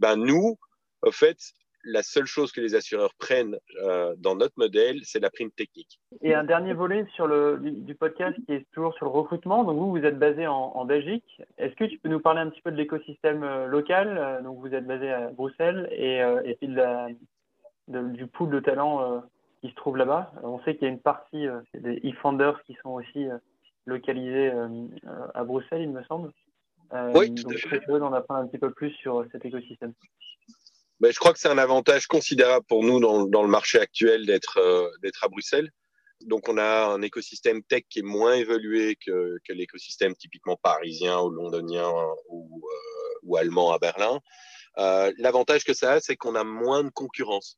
Ben, 0.00 0.16
nous, 0.16 0.58
au 1.02 1.10
fait, 1.10 1.38
la 1.84 2.02
seule 2.02 2.26
chose 2.26 2.52
que 2.52 2.60
les 2.60 2.74
assureurs 2.74 3.14
prennent 3.18 3.56
euh, 3.82 4.14
dans 4.18 4.34
notre 4.34 4.54
modèle, 4.56 5.00
c'est 5.04 5.20
la 5.20 5.30
prime 5.30 5.50
technique. 5.50 6.00
Et 6.22 6.34
un 6.34 6.44
dernier 6.44 6.74
volet 6.74 7.06
sur 7.14 7.26
le, 7.26 7.58
du, 7.60 7.94
podcast 7.94 8.36
qui 8.46 8.52
est 8.52 8.66
toujours 8.72 8.94
sur 8.94 9.06
le 9.06 9.12
recrutement. 9.12 9.64
Donc 9.64 9.78
vous, 9.78 9.90
vous 9.90 10.04
êtes 10.04 10.18
basé 10.18 10.46
en, 10.46 10.84
Belgique. 10.84 11.40
Est-ce 11.56 11.74
que 11.74 11.84
tu 11.84 11.98
peux 11.98 12.08
nous 12.08 12.20
parler 12.20 12.40
un 12.40 12.50
petit 12.50 12.62
peu 12.62 12.70
de 12.70 12.76
l'écosystème 12.76 13.42
euh, 13.42 13.66
local? 13.66 14.18
Euh, 14.18 14.42
Donc 14.42 14.58
vous 14.58 14.74
êtes 14.74 14.86
basé 14.86 15.10
à 15.10 15.28
Bruxelles 15.28 15.88
et, 15.92 16.18
et 16.44 16.54
puis 16.56 16.68
du 17.88 18.26
pool 18.26 18.50
de 18.50 18.60
talents 18.60 19.22
qui 19.60 19.70
se 19.70 19.74
trouve 19.74 19.96
là-bas. 19.96 20.32
On 20.42 20.60
sait 20.60 20.74
qu'il 20.74 20.84
y 20.84 20.90
a 20.90 20.92
une 20.92 21.00
partie 21.00 21.46
des 21.74 21.96
e-founders 22.04 22.62
qui 22.64 22.76
sont 22.82 22.90
aussi 22.90 23.26
localisés 23.86 24.52
à 25.34 25.44
Bruxelles, 25.44 25.82
il 25.82 25.90
me 25.90 26.02
semble. 26.04 26.30
Oui, 27.14 27.30
donc 27.30 27.52
je 27.52 27.58
serais 27.58 27.80
curieux 27.80 28.00
d'en 28.00 28.12
apprendre 28.12 28.40
un 28.40 28.46
petit 28.46 28.58
peu 28.58 28.72
plus 28.72 28.90
sur 28.92 29.24
cet 29.32 29.44
écosystème 29.44 29.92
je 31.02 31.18
crois 31.18 31.32
que 31.32 31.38
c'est 31.38 31.48
un 31.48 31.58
avantage 31.58 32.06
considérable 32.06 32.66
pour 32.68 32.82
nous 32.82 33.00
dans, 33.00 33.26
dans 33.26 33.42
le 33.42 33.48
marché 33.48 33.78
actuel 33.78 34.26
d'être 34.26 34.58
euh, 34.58 34.88
d'être 35.02 35.24
à 35.24 35.28
Bruxelles. 35.28 35.70
Donc, 36.22 36.48
on 36.48 36.58
a 36.58 36.86
un 36.86 37.00
écosystème 37.02 37.62
tech 37.62 37.84
qui 37.88 38.00
est 38.00 38.02
moins 38.02 38.34
évolué 38.34 38.96
que, 38.96 39.38
que 39.46 39.52
l'écosystème 39.52 40.16
typiquement 40.16 40.56
parisien 40.56 41.20
ou 41.20 41.30
londonien 41.30 41.88
ou, 42.28 42.60
euh, 42.64 43.18
ou 43.22 43.36
allemand 43.36 43.72
à 43.72 43.78
Berlin. 43.78 44.18
Euh, 44.78 45.12
L'avantage 45.18 45.62
que 45.62 45.74
ça 45.74 45.92
a, 45.92 46.00
c'est 46.00 46.16
qu'on 46.16 46.34
a 46.34 46.42
moins 46.42 46.82
de 46.82 46.90
concurrence. 46.90 47.56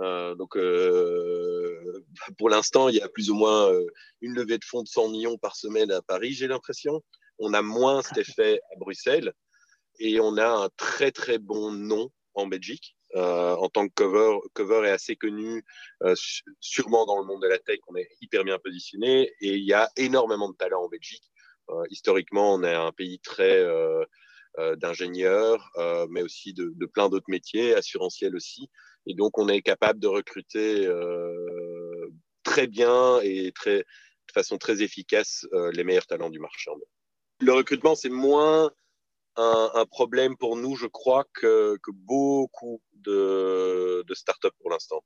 Euh, 0.00 0.34
donc, 0.34 0.56
euh, 0.56 2.04
pour 2.38 2.50
l'instant, 2.50 2.88
il 2.88 2.96
y 2.96 3.00
a 3.00 3.08
plus 3.08 3.30
ou 3.30 3.34
moins 3.34 3.70
euh, 3.70 3.86
une 4.20 4.34
levée 4.34 4.58
de 4.58 4.64
fonds 4.64 4.82
de 4.82 4.88
100 4.88 5.10
millions 5.10 5.38
par 5.38 5.54
semaine 5.54 5.92
à 5.92 6.02
Paris, 6.02 6.32
j'ai 6.32 6.48
l'impression. 6.48 7.02
On 7.44 7.54
a 7.54 7.62
moins 7.62 8.02
cet 8.02 8.18
effet 8.18 8.60
à 8.72 8.78
Bruxelles 8.78 9.32
et 9.98 10.20
on 10.20 10.36
a 10.36 10.48
un 10.48 10.68
très 10.76 11.10
très 11.10 11.38
bon 11.38 11.72
nom 11.72 12.08
en 12.34 12.46
Belgique. 12.46 12.96
Euh, 13.16 13.54
en 13.56 13.68
tant 13.68 13.88
que 13.88 13.92
cover, 13.94 14.38
cover 14.54 14.86
est 14.86 14.92
assez 14.92 15.16
connu, 15.16 15.64
euh, 16.02 16.14
sûrement 16.60 17.04
dans 17.04 17.18
le 17.18 17.26
monde 17.26 17.42
de 17.42 17.48
la 17.48 17.58
tech, 17.58 17.80
on 17.88 17.96
est 17.96 18.08
hyper 18.22 18.42
bien 18.42 18.58
positionné 18.58 19.24
et 19.40 19.56
il 19.56 19.64
y 19.64 19.74
a 19.74 19.90
énormément 19.96 20.48
de 20.48 20.56
talents 20.56 20.84
en 20.84 20.88
Belgique. 20.88 21.24
Euh, 21.70 21.82
historiquement, 21.90 22.54
on 22.54 22.62
est 22.62 22.74
un 22.74 22.92
pays 22.92 23.18
très 23.18 23.64
d'ingénieurs, 24.76 25.70
mais 26.10 26.22
aussi 26.22 26.52
de, 26.52 26.86
plein 26.86 27.08
d'autres 27.08 27.30
métiers, 27.30 27.74
assurantiels 27.74 28.36
aussi. 28.36 28.68
Et 29.06 29.14
donc, 29.14 29.38
on 29.38 29.48
est 29.48 29.62
capable 29.62 29.98
de 29.98 30.08
recruter 30.08 30.86
très 32.42 32.66
bien 32.66 33.20
et 33.22 33.50
très, 33.52 33.78
de 33.78 34.32
façon 34.34 34.58
très 34.58 34.82
efficace 34.82 35.46
les 35.72 35.84
meilleurs 35.84 36.06
talents 36.06 36.30
du 36.30 36.38
marché. 36.38 36.70
Le 37.42 37.52
recrutement, 37.52 37.94
c'est 37.94 38.08
moins 38.08 38.70
un, 39.36 39.84
problème 39.90 40.36
pour 40.36 40.56
nous, 40.56 40.76
je 40.76 40.86
crois, 40.86 41.24
que, 41.34 41.76
que 41.82 41.90
beaucoup 41.90 42.80
de, 42.94 44.04
de 44.06 44.14
startups 44.14 44.56
pour 44.60 44.70
l'instant. 44.70 45.02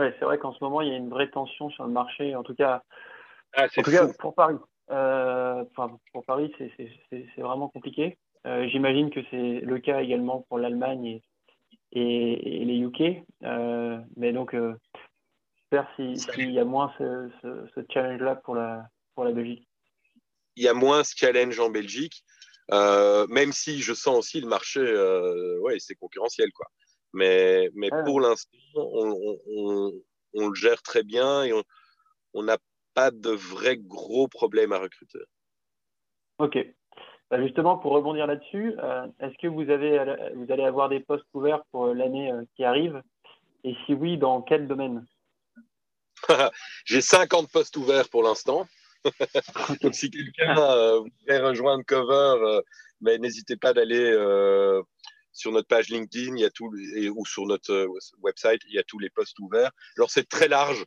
Ouais, 0.00 0.14
c'est 0.18 0.24
vrai 0.24 0.38
qu'en 0.38 0.52
ce 0.52 0.62
moment, 0.64 0.80
il 0.80 0.88
y 0.88 0.92
a 0.92 0.96
une 0.96 1.10
vraie 1.10 1.30
tension 1.30 1.70
sur 1.70 1.84
le 1.84 1.90
marché, 1.90 2.34
en 2.34 2.42
tout 2.42 2.54
cas, 2.54 2.82
ah, 3.54 3.64
en 3.64 3.82
tout 3.82 3.90
cas 3.90 4.08
pour 4.18 4.34
Paris. 4.34 4.56
Euh, 4.90 5.64
pour 6.12 6.24
Paris, 6.26 6.52
c'est 6.58 7.40
vraiment 7.40 7.68
compliqué. 7.68 8.18
Euh, 8.46 8.66
j'imagine 8.68 9.10
que 9.10 9.20
c'est 9.30 9.60
le 9.60 9.78
cas 9.78 10.00
également 10.00 10.44
pour 10.48 10.58
l'Allemagne 10.58 11.20
et, 11.92 12.62
et, 12.62 12.64
les 12.64 12.78
UK. 12.78 13.24
Euh, 13.44 13.98
mais 14.16 14.32
donc, 14.32 14.56
J'espère 15.72 15.88
s'il 15.96 16.50
y 16.50 16.58
a 16.58 16.66
moins 16.66 16.92
ce, 16.98 17.30
challenge-là 17.88 18.36
pour 18.36 18.54
la, 18.54 18.88
pour 19.14 19.24
la 19.24 19.32
Belgique. 19.32 19.66
Il 20.56 20.64
y 20.64 20.68
a 20.68 20.74
moins 20.74 21.04
ce 21.04 21.14
challenge 21.16 21.58
en 21.60 21.70
Belgique, 21.70 22.24
euh, 22.72 23.26
même 23.28 23.52
si 23.52 23.80
je 23.80 23.92
sens 23.92 24.18
aussi 24.18 24.40
le 24.40 24.48
marché, 24.48 24.80
euh, 24.80 25.58
ouais, 25.60 25.78
c'est 25.78 25.94
concurrentiel. 25.94 26.50
Quoi. 26.52 26.66
Mais, 27.12 27.68
mais 27.74 27.90
pour 28.04 28.20
l'instant, 28.20 28.58
on, 28.74 29.38
on, 30.34 30.48
le 30.48 30.54
gère 30.54 30.82
très 30.82 31.02
bien 31.02 31.44
et 31.44 31.52
on 32.34 32.42
n'a 32.42 32.58
pas 32.94 33.10
de 33.10 33.30
vrais 33.30 33.76
gros 33.76 34.28
problèmes 34.28 34.72
à 34.72 34.78
recruter. 34.78 35.18
Ok. 36.38 36.58
Bah, 37.30 37.42
justement, 37.42 37.78
pour 37.78 37.92
rebondir 37.92 38.26
là-dessus, 38.26 38.74
euh, 38.78 39.06
est-ce 39.20 39.36
que 39.38 39.46
vous, 39.46 39.70
avez, 39.70 39.98
vous 40.34 40.50
allez 40.52 40.64
avoir 40.64 40.88
des 40.88 41.00
postes 41.00 41.26
ouverts 41.34 41.64
pour 41.70 41.86
l'année 41.94 42.30
qui 42.56 42.64
arrive? 42.64 43.02
Et 43.64 43.74
si 43.86 43.94
oui, 43.94 44.18
dans 44.18 44.42
quel 44.42 44.66
domaine? 44.66 45.06
J'ai 46.84 47.00
50 47.00 47.50
postes 47.50 47.76
ouverts 47.76 48.08
pour 48.08 48.22
l'instant. 48.22 48.66
Donc, 49.82 49.94
si 49.94 50.10
quelqu'un 50.10 50.56
euh, 50.58 51.00
voudrait 51.00 51.40
rejoindre 51.40 51.84
Cover, 51.84 52.44
euh, 52.44 52.62
mais 53.00 53.18
n'hésitez 53.18 53.56
pas 53.56 53.72
d'aller 53.72 54.10
euh, 54.12 54.82
sur 55.32 55.52
notre 55.52 55.68
page 55.68 55.88
LinkedIn 55.88 56.36
il 56.36 56.40
y 56.40 56.44
a 56.44 56.50
tout, 56.50 56.70
ou 57.14 57.26
sur 57.26 57.46
notre 57.46 57.88
website, 58.20 58.60
il 58.68 58.74
y 58.74 58.78
a 58.78 58.84
tous 58.84 58.98
les 58.98 59.10
postes 59.10 59.38
ouverts. 59.40 59.70
Alors, 59.96 60.10
c'est 60.10 60.28
très 60.28 60.48
large. 60.48 60.84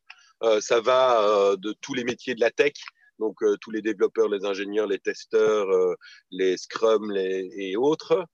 ça 0.61 0.81
va 0.81 1.55
de 1.57 1.73
tous 1.81 1.93
les 1.93 2.03
métiers 2.03 2.35
de 2.35 2.41
la 2.41 2.51
tech, 2.51 2.73
donc 3.19 3.37
tous 3.61 3.71
les 3.71 3.81
développeurs, 3.81 4.29
les 4.29 4.45
ingénieurs, 4.45 4.87
les 4.87 4.99
testeurs, 4.99 5.67
les 6.31 6.57
Scrum 6.57 7.11
les, 7.11 7.49
et 7.57 7.75
autres. 7.75 8.25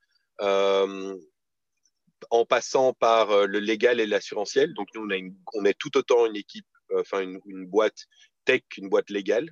en 2.29 2.45
passant 2.45 2.93
par 2.93 3.47
le 3.47 3.59
légal 3.59 3.99
et 3.99 4.05
l'assurantiel. 4.05 4.73
Donc, 4.73 4.89
nous, 4.93 5.01
on, 5.03 5.11
a 5.11 5.17
on 5.53 5.65
est 5.65 5.77
tout 5.77 5.97
autant 5.97 6.25
une 6.25 6.35
équipe 6.35 6.67
enfin 6.99 7.21
une, 7.21 7.65
boîte 7.67 8.07
tech 8.45 8.61
qu'une 8.69 8.89
boîte 8.89 9.09
légale 9.09 9.49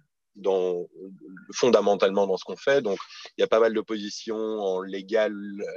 fondamentalement 1.53 2.27
dans 2.27 2.37
ce 2.37 2.43
qu'on 2.43 2.55
fait. 2.55 2.81
Donc, 2.81 2.99
il 3.37 3.41
y 3.41 3.43
a 3.43 3.47
pas 3.47 3.59
mal 3.59 3.73
de 3.73 3.81
positions 3.81 4.37
en 4.37 4.81
légal 4.81 5.33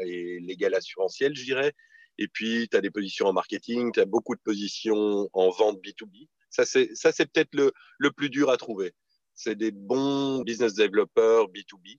et 0.07 0.41
légal 0.41 0.75
assurantiel, 0.75 1.35
je 1.35 1.45
dirais. 1.45 1.73
Et 2.19 2.29
puis, 2.29 2.69
tu 2.71 2.77
as 2.77 2.81
des 2.81 2.91
positions 2.91 3.27
en 3.27 3.33
marketing, 3.33 3.93
tu 3.93 4.01
as 4.01 4.05
beaucoup 4.05 4.35
de 4.35 4.41
positions 4.45 5.29
en 5.33 5.51
vente 5.51 5.79
B2B. 5.79 6.29
Ça, 6.51 6.65
c'est 6.65 7.33
peut-être 7.33 7.55
le, 7.55 7.73
le 7.99 8.11
plus 8.11 8.31
dur 8.31 8.51
à 8.51 8.57
trouver. 8.57 8.93
C'est 9.35 9.55
des 9.55 9.71
bons 9.71 10.43
business 10.43 10.75
developers 10.75 11.47
B2B. 11.47 11.99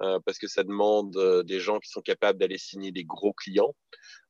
Euh, 0.00 0.18
parce 0.24 0.38
que 0.38 0.48
ça 0.48 0.64
demande 0.64 1.16
euh, 1.16 1.44
des 1.44 1.60
gens 1.60 1.78
qui 1.78 1.88
sont 1.88 2.00
capables 2.00 2.38
d'aller 2.38 2.58
signer 2.58 2.90
des 2.90 3.04
gros 3.04 3.32
clients. 3.32 3.74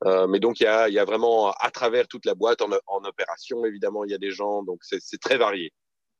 Euh, 0.05 0.27
mais 0.27 0.39
donc, 0.39 0.61
il 0.61 0.65
y 0.65 0.67
a, 0.67 0.89
y 0.89 0.99
a, 0.99 1.05
vraiment, 1.05 1.53
à 1.53 1.71
travers 1.71 2.09
toute 2.09 2.27
la 2.27 2.35
boîte, 2.35 2.61
en 2.61 3.05
opération, 3.05 3.65
évidemment, 3.65 4.05
il 4.05 4.11
y 4.11 4.15
a 4.15 4.19
des 4.19 4.33
gens, 4.33 4.63
donc 4.63 4.81
c'est 4.83 5.21
très 5.21 5.39
varié. 5.39 5.73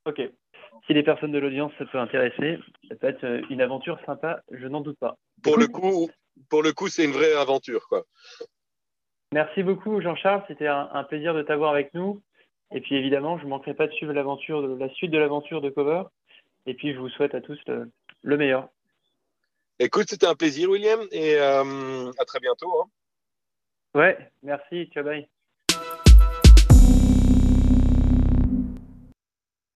Ok. 0.07 0.21
Si 0.87 0.95
les 0.95 1.03
personnes 1.03 1.33
de 1.33 1.39
l'audience 1.39 1.73
se 1.79 1.85
peut 1.85 1.99
intéresser, 1.99 2.59
ça 2.89 2.97
peut 2.97 3.09
être 3.09 3.43
une 3.51 3.61
aventure 3.61 3.99
sympa, 4.05 4.43
je 4.51 4.67
n'en 4.67 4.81
doute 4.81 4.99
pas. 4.99 5.17
Pour 5.43 5.59
le 5.59 5.69
coup, 5.69 6.11
pour 6.49 6.63
le 6.63 6.73
coup, 6.73 6.89
c'est 6.89 7.05
une 7.05 7.13
vraie 7.13 7.35
aventure, 7.35 7.87
quoi. 7.89 8.05
Merci 9.33 9.63
beaucoup, 9.63 10.01
Jean-Charles. 10.01 10.45
C'était 10.49 10.67
un, 10.67 11.05
plaisir 11.05 11.35
de 11.35 11.43
t'avoir 11.43 11.73
avec 11.73 11.95
nous. 11.95 12.23
Et 12.75 12.81
puis 12.81 12.97
évidemment, 12.97 13.39
je 13.39 13.45
ne 13.45 13.51
manquerai 13.51 13.75
pas 13.75 13.87
de 13.87 13.93
suivre 13.93 14.13
l'aventure, 14.13 14.67
la 14.67 14.89
suite 14.91 15.11
de 15.11 15.19
l'aventure 15.19 15.61
de 15.61 15.71
Cover. 15.71 16.05
Et 16.67 16.75
puis, 16.75 16.93
je 16.93 16.99
vous 16.99 17.09
souhaite 17.09 17.35
à 17.35 17.41
tous 17.41 17.59
le 17.67 18.37
meilleur. 18.37 18.69
Écoute, 19.79 20.09
c'était 20.09 20.27
un 20.27 20.35
plaisir, 20.35 20.71
William, 20.71 21.01
et 21.11 21.35
euh, 21.37 22.11
à 22.19 22.25
très 22.25 22.41
bientôt. 22.41 22.83
Hein. 22.83 22.87
Ouais, 23.95 24.31
merci. 24.43 24.89
Ciao, 24.93 25.05
bye. 25.05 25.32